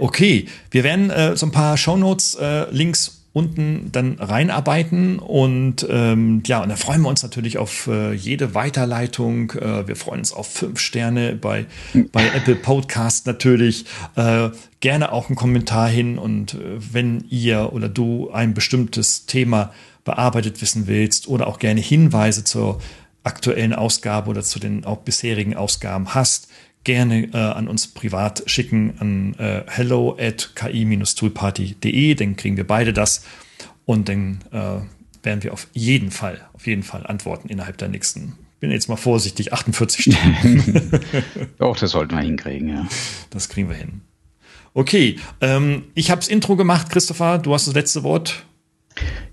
[0.01, 5.18] Okay, wir werden äh, so ein paar Shownotes, äh, Links unten dann reinarbeiten.
[5.18, 9.51] Und ähm, ja, und da freuen wir uns natürlich auf äh, jede Weiterleitung.
[9.51, 11.66] Äh, wir freuen uns auf fünf Sterne bei,
[12.12, 13.87] bei Apple Podcast natürlich.
[14.14, 16.16] Äh, gerne auch einen Kommentar hin.
[16.16, 16.59] Und äh,
[16.93, 19.72] wenn ihr oder du ein bestimmtes Thema
[20.05, 22.80] bearbeitet wissen willst oder auch gerne Hinweise zur
[23.24, 26.49] aktuellen Ausgabe oder zu den auch bisherigen Ausgaben hast,
[26.85, 32.93] gerne äh, an uns privat schicken an äh, hello at ki-toolparty.de, dann kriegen wir beide
[32.93, 33.24] das
[33.85, 38.35] und dann äh, werden wir auf jeden Fall, auf jeden Fall antworten innerhalb der nächsten,
[38.61, 41.01] bin jetzt mal vorsichtig, 48 Stunden.
[41.59, 42.87] Doch, das sollten wir hinkriegen, ja.
[43.30, 44.03] Das kriegen wir hin.
[44.74, 48.45] Okay, ähm, ich habe das Intro gemacht, Christopher, du hast das letzte Wort.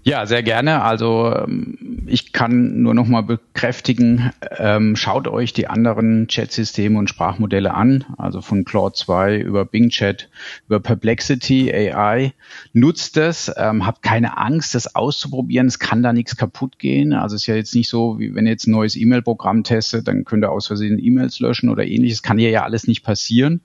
[0.04, 0.82] Ja, sehr gerne.
[0.82, 1.78] Also ähm,
[2.12, 8.05] ich kann nur noch mal bekräftigen, ähm, schaut euch die anderen Chat-Systeme und Sprachmodelle an,
[8.18, 10.30] also von Claude 2 über Bing Chat,
[10.68, 12.34] über Perplexity AI.
[12.74, 15.68] Nutzt es, ähm, habt keine Angst, das auszuprobieren.
[15.68, 17.14] Es kann da nichts kaputt gehen.
[17.14, 20.07] Also es ist ja jetzt nicht so, wie wenn ihr jetzt ein neues E-Mail-Programm testet,
[20.07, 22.24] dann könnt ihr aus Versehen E-Mails löschen oder ähnliches.
[22.24, 23.62] Kann hier ja alles nicht passieren.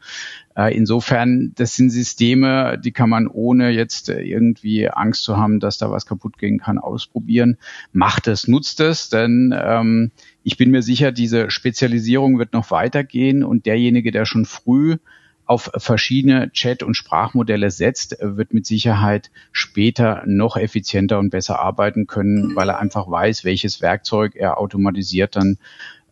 [0.57, 5.61] Äh, insofern, das sind Systeme, die kann man ohne jetzt äh, irgendwie Angst zu haben,
[5.61, 7.59] dass da was kaputt gehen kann, ausprobieren.
[7.93, 13.45] Macht es, nutzt es, denn ähm, ich bin mir sicher, diese Spezialisierung wird noch weitergehen
[13.45, 14.97] und derjenige, der schon früh
[15.45, 22.07] auf verschiedene Chat- und Sprachmodelle setzt, wird mit Sicherheit später noch effizienter und besser arbeiten
[22.07, 25.59] können, weil er einfach weiß, welches Werkzeug er automatisiert dann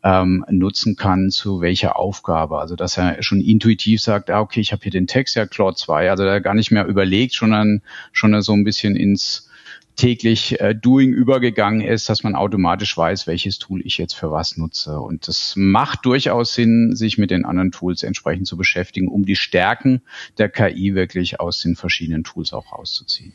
[0.04, 2.58] ähm, nutzen kann, zu welcher Aufgabe.
[2.58, 5.76] Also dass er schon intuitiv sagt, ah, okay, ich habe hier den Text, ja, Claude
[5.76, 7.82] 2, also da gar nicht mehr überlegt, sondern
[8.12, 9.48] schon so ein bisschen ins
[9.96, 14.56] täglich äh, Doing übergegangen ist, dass man automatisch weiß, welches Tool ich jetzt für was
[14.56, 15.00] nutze.
[15.00, 19.36] Und das macht durchaus Sinn, sich mit den anderen Tools entsprechend zu beschäftigen, um die
[19.36, 20.02] Stärken
[20.36, 23.32] der KI wirklich aus den verschiedenen Tools auch rauszuziehen.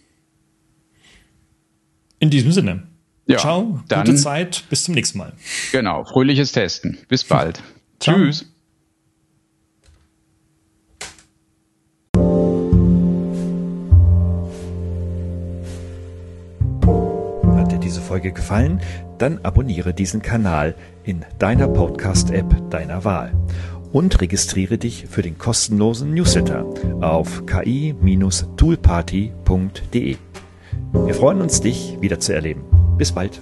[2.20, 2.84] In diesem Sinne.
[3.30, 5.34] Ja, Ciao, dann, gute Zeit, bis zum nächsten Mal.
[5.72, 6.98] Genau, fröhliches Testen.
[7.08, 7.62] Bis bald.
[8.00, 8.48] Tschüss.
[17.56, 18.82] Hat dir diese Folge gefallen?
[19.20, 20.74] Dann abonniere diesen Kanal
[21.04, 23.32] in deiner Podcast-App deiner Wahl
[23.92, 26.66] und registriere dich für den kostenlosen Newsletter
[27.02, 30.18] auf ki-toolparty.de.
[30.94, 32.69] Wir freuen uns, dich wieder zu erleben.
[33.00, 33.40] Bis bald.